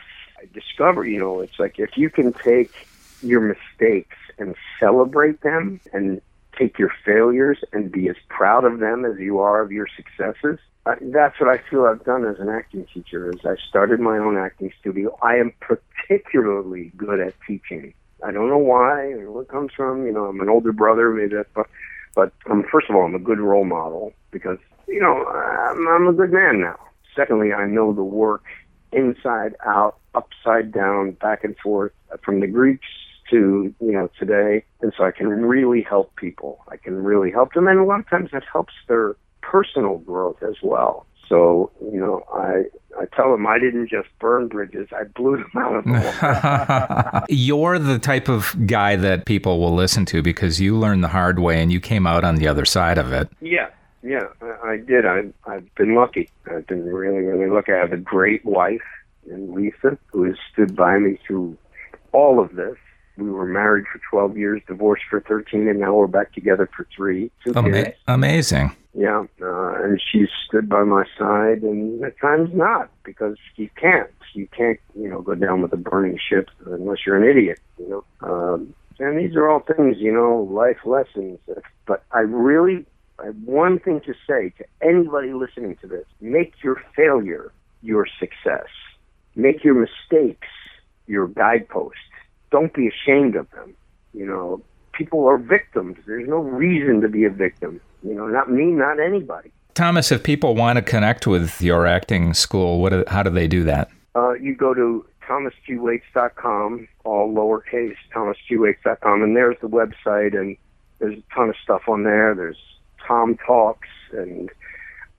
discovered. 0.54 1.06
You 1.06 1.19
know, 1.19 1.39
it's 1.41 1.60
like 1.60 1.80
if 1.80 1.97
you 1.97 2.10
can 2.10 2.34
take 2.34 2.71
your 3.21 3.41
mistakes 3.41 4.17
and 4.38 4.56
celebrate 4.80 5.41
them, 5.41 5.80
and 5.93 6.21
take 6.58 6.80
your 6.80 6.91
failures 7.04 7.60
and 7.73 7.91
be 7.91 8.10
as 8.10 8.15
proud 8.30 8.63
of 8.63 8.80
them 8.80 9.06
as 9.06 9.19
you 9.19 9.39
are 9.39 9.62
of 9.62 9.71
your 9.71 9.88
successes. 9.95 10.60
Uh, 10.86 10.95
that's 11.02 11.39
what 11.39 11.50
I 11.50 11.62
feel 11.69 11.86
I've 11.86 12.04
done 12.04 12.26
as 12.26 12.39
an 12.39 12.50
acting 12.50 12.86
teacher. 12.93 13.32
Is 13.32 13.39
I 13.43 13.56
started 13.67 14.00
my 14.00 14.17
own 14.17 14.38
acting 14.38 14.71
studio. 14.80 15.17
I 15.21 15.36
am 15.36 15.52
particularly 15.60 16.91
good 16.95 17.19
at 17.19 17.34
teaching. 17.48 17.93
I 18.24 18.32
don't 18.32 18.50
know 18.50 18.58
why 18.58 19.12
or 19.12 19.32
where 19.32 19.43
it 19.43 19.50
comes 19.50 19.71
from. 19.76 20.06
You 20.06 20.13
know, 20.13 20.26
I'm 20.26 20.39
an 20.41 20.50
older 20.50 20.71
brother, 20.71 21.10
maybe 21.12 21.36
that's, 21.36 21.50
but 21.56 21.67
but 22.13 22.32
um, 22.50 22.63
first 22.71 22.89
of 22.89 22.95
all, 22.95 23.06
I'm 23.06 23.15
a 23.15 23.19
good 23.19 23.39
role 23.39 23.65
model 23.65 24.13
because 24.32 24.60
you 24.88 25.00
know 25.00 25.26
I'm, 25.26 25.88
I'm 25.88 26.08
a 26.08 26.13
good 26.13 26.32
man 26.32 26.62
now. 26.62 26.80
Secondly, 27.15 27.52
I 27.52 27.65
know 27.65 27.91
the 27.93 28.04
work 28.04 28.43
inside 28.91 29.56
out, 29.65 29.98
upside 30.13 30.71
down, 30.71 31.12
back 31.12 31.43
and 31.43 31.58
forth, 31.58 31.93
from 32.24 32.41
the 32.41 32.48
Greeks 32.48 32.88
to 33.32 33.74
you 33.80 33.91
know 33.91 34.10
today, 34.19 34.63
and 34.82 34.93
so 34.95 35.04
I 35.04 35.12
can 35.12 35.28
really 35.30 35.82
help 35.82 36.15
people. 36.15 36.63
I 36.67 36.78
can 36.78 37.04
really 37.04 37.32
help 37.32 37.54
them, 37.54 37.67
and 37.67 37.80
a 37.80 37.84
lot 37.84 38.02
of 38.02 38.10
times 38.10 38.30
that 38.34 38.43
helps 38.52 38.74
their 38.88 39.15
personal 39.52 40.00
growth 40.00 40.42
as 40.44 40.56
well. 40.62 41.06
So 41.28 41.72
you 41.82 42.00
know, 42.00 42.24
I 42.34 42.66
I 43.00 43.06
tell 43.16 43.32
them 43.32 43.48
I 43.48 43.60
didn't 43.60 43.90
just 43.90 44.08
burn 44.20 44.48
bridges; 44.48 44.88
I 44.92 45.04
blew 45.04 45.38
them 45.38 45.52
out 45.58 45.76
of 45.76 45.84
the 45.86 45.92
water. 45.92 47.26
You're 47.30 47.80
the 47.80 48.00
type 48.00 48.30
of 48.30 48.56
guy 48.68 48.96
that 48.96 49.26
people 49.26 49.60
will 49.60 49.74
listen 49.74 50.06
to 50.08 50.22
because 50.22 50.62
you 50.62 50.78
learned 50.78 51.04
the 51.04 51.10
hard 51.10 51.40
way 51.40 51.62
and 51.62 51.72
you 51.72 51.80
came 51.80 52.06
out 52.06 52.24
on 52.24 52.36
the 52.36 52.48
other 52.48 52.66
side 52.66 52.98
of 52.98 53.12
it. 53.12 53.30
Yeah, 53.42 53.70
yeah, 54.04 54.28
I, 54.42 54.70
I 54.70 54.78
did. 54.78 55.06
I, 55.06 55.24
I've 55.48 55.74
been 55.76 55.96
lucky. 55.96 56.30
I've 56.50 56.68
been 56.68 56.86
really, 56.86 57.24
really 57.24 57.50
lucky. 57.50 57.72
I 57.72 57.78
have 57.78 57.94
a 57.94 57.98
great 57.98 58.46
wife 58.46 58.84
in 59.28 59.54
Lisa 59.54 59.98
who 60.08 60.24
has 60.26 60.36
stood 60.54 60.76
by 60.76 61.00
me 61.00 61.18
through 61.26 61.58
all 62.12 62.40
of 62.40 62.56
this. 62.56 62.78
We 63.17 63.30
were 63.30 63.45
married 63.45 63.86
for 63.91 63.99
12 64.10 64.38
years, 64.38 64.62
divorced 64.67 65.04
for 65.10 65.21
13, 65.21 65.67
and 65.67 65.80
now 65.80 65.93
we're 65.93 66.08
back 66.08 66.34
together 66.34 66.69
for 66.75 66.88
three. 66.95 67.32
Ama- 67.56 67.93
amazing. 68.08 68.75
Yeah, 68.93 69.25
uh, 69.41 69.84
and 69.84 70.01
she's 70.12 70.30
stood 70.47 70.69
by 70.69 70.84
my 70.84 71.04
side, 71.17 71.62
and 71.63 72.04
at 72.04 72.17
times 72.19 72.49
not 72.54 72.89
because 73.04 73.38
you 73.56 73.69
can't. 73.75 74.10
You 74.34 74.47
can't, 74.47 74.80
you 74.95 75.10
know, 75.10 75.21
go 75.21 75.36
down 75.36 75.62
with 75.62 75.71
a 75.73 75.78
burning 75.78 76.19
ship 76.30 76.49
unless 76.65 76.99
you're 77.06 77.15
an 77.15 77.30
idiot. 77.30 77.60
You 77.78 78.04
know, 78.21 78.30
um, 78.30 78.73
and 78.99 79.17
these 79.17 79.36
are 79.36 79.49
all 79.49 79.60
things, 79.60 79.97
you 79.97 80.13
know, 80.13 80.47
life 80.49 80.78
lessons. 80.86 81.39
But 81.86 82.04
I 82.12 82.19
really, 82.19 82.86
I 83.19 83.28
have 83.28 83.38
one 83.43 83.80
thing 83.80 84.01
to 84.01 84.13
say 84.28 84.54
to 84.58 84.65
anybody 84.82 85.34
listening 85.34 85.78
to 85.82 85.88
this: 85.88 86.06
make 86.21 86.54
your 86.63 86.82
failure 86.95 87.51
your 87.82 88.08
success. 88.19 88.67
Make 89.36 89.63
your 89.63 89.75
mistakes 89.75 90.47
your 91.08 91.28
guidepost. 91.28 91.95
Don't 92.56 92.74
be 92.74 92.88
ashamed 92.88 93.36
of 93.36 93.50
them. 93.52 93.76
You 94.13 94.26
know, 94.26 94.62
people 94.94 95.26
are 95.28 95.38
victims. 95.38 95.98
There's 96.08 96.28
no 96.28 96.38
reason 96.38 97.02
to 97.02 97.10
be 97.10 97.26
a 97.26 97.30
victim. 97.30 97.82
You 98.02 98.13
know, 98.13 98.28
not 98.28 98.50
me, 98.50 98.65
not 98.68 98.98
anybody. 99.00 99.52
Thomas, 99.74 100.10
if 100.10 100.24
people 100.24 100.56
want 100.56 100.78
to 100.78 100.82
connect 100.82 101.28
with 101.28 101.62
your 101.62 101.86
acting 101.86 102.34
school, 102.34 102.80
what? 102.82 102.91
do- 102.94 103.04
How 103.10 103.24
do 103.24 103.30
they 103.30 103.48
do 103.48 103.65
that? 103.65 103.89
Uh, 104.15 104.34
you 104.34 104.56
go 104.56 104.74
to 104.74 105.06
thomasgwaits.com, 105.28 106.88
all 107.04 107.34
lowercase, 107.34 107.96
thomasgwaits.com, 108.13 109.22
and 109.24 109.36
there's 109.36 109.58
the 109.62 109.68
website, 109.70 110.34
and 110.39 110.56
there's 111.00 111.18
a 111.18 111.36
ton 111.36 111.50
of 111.50 111.56
stuff 111.62 111.82
on 111.89 112.04
there. 112.04 112.34
There's 112.36 112.58
Tom 113.06 113.38
Talks, 113.46 113.89
and, 114.13 114.50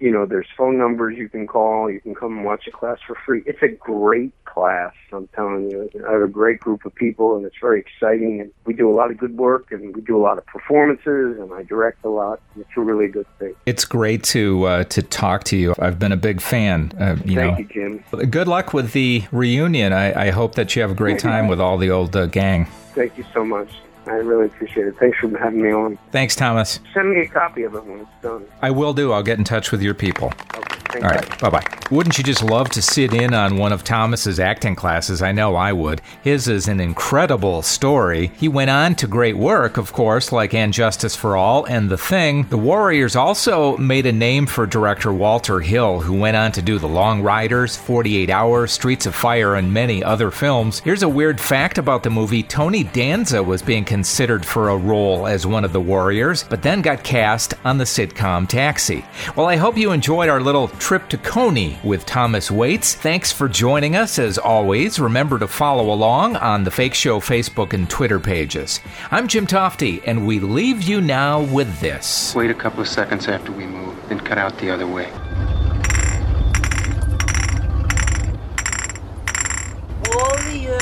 you 0.00 0.10
know, 0.10 0.26
there's 0.26 0.46
phone 0.56 0.78
numbers 0.78 1.16
you 1.18 1.28
can 1.28 1.46
call. 1.46 1.90
You 1.90 2.00
can 2.00 2.14
come 2.14 2.38
and 2.38 2.46
watch 2.46 2.66
a 2.66 2.70
class 2.70 2.98
for 3.06 3.16
free. 3.26 3.42
It's 3.46 3.62
a 3.62 3.68
great 3.68 4.32
class, 4.56 4.94
I'm 5.12 5.28
telling 5.28 5.70
you. 5.70 5.90
I 6.08 6.12
have 6.12 6.22
a 6.22 6.28
great 6.28 6.60
group 6.60 6.86
of 6.86 6.94
people, 6.94 7.36
and 7.36 7.44
it's 7.44 7.58
very 7.60 7.78
exciting, 7.78 8.40
and 8.40 8.50
we 8.64 8.72
do 8.72 8.90
a 8.90 8.96
lot 8.96 9.10
of 9.10 9.18
good 9.18 9.36
work, 9.36 9.70
and 9.70 9.94
we 9.94 10.00
do 10.00 10.16
a 10.16 10.22
lot 10.22 10.38
of 10.38 10.46
performances, 10.46 11.38
and 11.38 11.52
I 11.52 11.62
direct 11.62 12.02
a 12.06 12.08
lot. 12.08 12.40
It's 12.58 12.70
a 12.74 12.80
really 12.80 13.08
good 13.08 13.26
thing. 13.38 13.54
It's 13.66 13.84
great 13.84 14.24
to 14.24 14.64
uh, 14.64 14.84
to 14.84 15.02
talk 15.02 15.44
to 15.44 15.56
you. 15.58 15.74
I've 15.78 15.98
been 15.98 16.12
a 16.12 16.16
big 16.16 16.40
fan. 16.40 16.92
Uh, 16.98 17.16
you 17.24 17.36
Thank 17.36 17.36
know, 17.36 17.58
you, 17.58 18.00
Jim. 18.10 18.30
good 18.30 18.48
luck 18.48 18.72
with 18.72 18.92
the 18.92 19.24
reunion. 19.30 19.92
I, 19.92 20.28
I 20.28 20.30
hope 20.30 20.54
that 20.54 20.74
you 20.74 20.80
have 20.80 20.90
a 20.90 20.94
great 20.94 21.18
time 21.18 21.48
with 21.48 21.60
all 21.60 21.76
the 21.76 21.90
old 21.90 22.16
uh, 22.16 22.24
gang. 22.26 22.66
Thank 22.94 23.18
you 23.18 23.24
so 23.34 23.44
much. 23.44 23.68
I 24.06 24.14
really 24.14 24.46
appreciate 24.46 24.86
it. 24.86 24.96
Thanks 24.98 25.18
for 25.18 25.28
having 25.36 25.62
me 25.62 25.72
on. 25.72 25.98
Thanks, 26.12 26.36
Thomas. 26.36 26.80
Send 26.94 27.10
me 27.10 27.20
a 27.20 27.28
copy 27.28 27.64
of 27.64 27.74
it 27.74 27.84
when 27.84 28.00
it's 28.00 28.10
done. 28.22 28.46
I 28.62 28.70
will 28.70 28.94
do. 28.94 29.12
I'll 29.12 29.22
get 29.22 29.38
in 29.38 29.44
touch 29.44 29.72
with 29.72 29.82
your 29.82 29.94
people. 29.94 30.32
Okay, 30.90 31.00
All 31.00 31.10
right. 31.10 31.40
Bye 31.40 31.50
bye. 31.50 31.64
Wouldn't 31.90 32.16
you 32.18 32.24
just 32.24 32.42
love 32.42 32.68
to 32.70 32.82
sit 32.82 33.12
in 33.12 33.34
on 33.34 33.58
one 33.58 33.72
of 33.72 33.84
Thomas's 33.84 34.40
acting 34.40 34.74
classes? 34.74 35.22
I 35.22 35.30
know 35.32 35.54
I 35.54 35.72
would. 35.72 36.00
His 36.22 36.48
is 36.48 36.68
an 36.68 36.80
incredible 36.80 37.62
story. 37.62 38.32
He 38.36 38.48
went 38.48 38.70
on 38.70 38.94
to 38.96 39.06
great 39.06 39.36
work, 39.36 39.76
of 39.76 39.92
course, 39.92 40.32
like 40.32 40.54
And 40.54 40.72
Justice 40.72 41.14
for 41.14 41.36
All 41.36 41.64
and 41.66 41.90
The 41.90 41.98
Thing. 41.98 42.44
The 42.48 42.58
Warriors 42.58 43.14
also 43.14 43.76
made 43.76 44.06
a 44.06 44.12
name 44.12 44.46
for 44.46 44.66
director 44.66 45.12
Walter 45.12 45.60
Hill, 45.60 46.00
who 46.00 46.18
went 46.18 46.36
on 46.36 46.50
to 46.52 46.62
do 46.62 46.78
The 46.78 46.88
Long 46.88 47.22
Riders, 47.22 47.76
48 47.76 48.30
Hours, 48.30 48.72
Streets 48.72 49.06
of 49.06 49.14
Fire, 49.14 49.54
and 49.54 49.72
many 49.72 50.02
other 50.02 50.30
films. 50.30 50.80
Here's 50.80 51.02
a 51.02 51.08
weird 51.08 51.40
fact 51.40 51.78
about 51.78 52.02
the 52.02 52.10
movie 52.10 52.42
Tony 52.42 52.84
Danza 52.84 53.42
was 53.42 53.62
being 53.62 53.84
considered 53.96 54.44
for 54.44 54.68
a 54.68 54.76
role 54.76 55.26
as 55.26 55.46
one 55.46 55.64
of 55.64 55.72
the 55.72 55.80
Warriors, 55.80 56.44
but 56.44 56.60
then 56.60 56.82
got 56.82 57.02
cast 57.02 57.54
on 57.64 57.78
the 57.78 57.84
sitcom 57.84 58.46
Taxi. 58.46 59.02
Well, 59.34 59.46
I 59.46 59.56
hope 59.56 59.78
you 59.78 59.90
enjoyed 59.90 60.28
our 60.28 60.38
little 60.38 60.68
trip 60.68 61.08
to 61.08 61.16
Coney 61.16 61.78
with 61.82 62.04
Thomas 62.04 62.50
Waites. 62.50 62.94
Thanks 62.94 63.32
for 63.32 63.48
joining 63.48 63.96
us 63.96 64.18
as 64.18 64.36
always. 64.36 65.00
Remember 65.00 65.38
to 65.38 65.48
follow 65.48 65.90
along 65.90 66.36
on 66.36 66.64
the 66.64 66.70
Fake 66.70 66.92
Show 66.92 67.20
Facebook 67.20 67.72
and 67.72 67.88
Twitter 67.88 68.20
pages. 68.20 68.80
I'm 69.10 69.28
Jim 69.28 69.46
Tofte, 69.46 70.02
and 70.06 70.26
we 70.26 70.40
leave 70.40 70.82
you 70.82 71.00
now 71.00 71.40
with 71.44 71.80
this. 71.80 72.34
Wait 72.34 72.50
a 72.50 72.54
couple 72.54 72.82
of 72.82 72.88
seconds 72.88 73.28
after 73.28 73.50
we 73.50 73.64
move, 73.64 73.96
then 74.10 74.20
cut 74.20 74.36
out 74.36 74.58
the 74.58 74.70
other 74.70 74.86
way. 74.86 75.10
Warriors, 80.12 80.80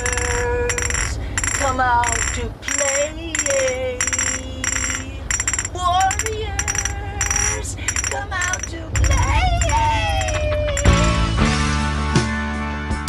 come 1.61 1.79
out 1.79 2.13
to 2.35 2.49
play. 2.61 2.74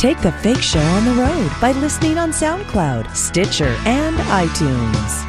Take 0.05 0.21
the 0.21 0.31
fake 0.33 0.61
show 0.61 0.77
on 0.77 1.03
the 1.03 1.13
road 1.13 1.51
by 1.59 1.71
listening 1.71 2.19
on 2.19 2.29
SoundCloud, 2.29 3.15
Stitcher, 3.15 3.75
and 3.85 4.15
iTunes. 4.17 5.24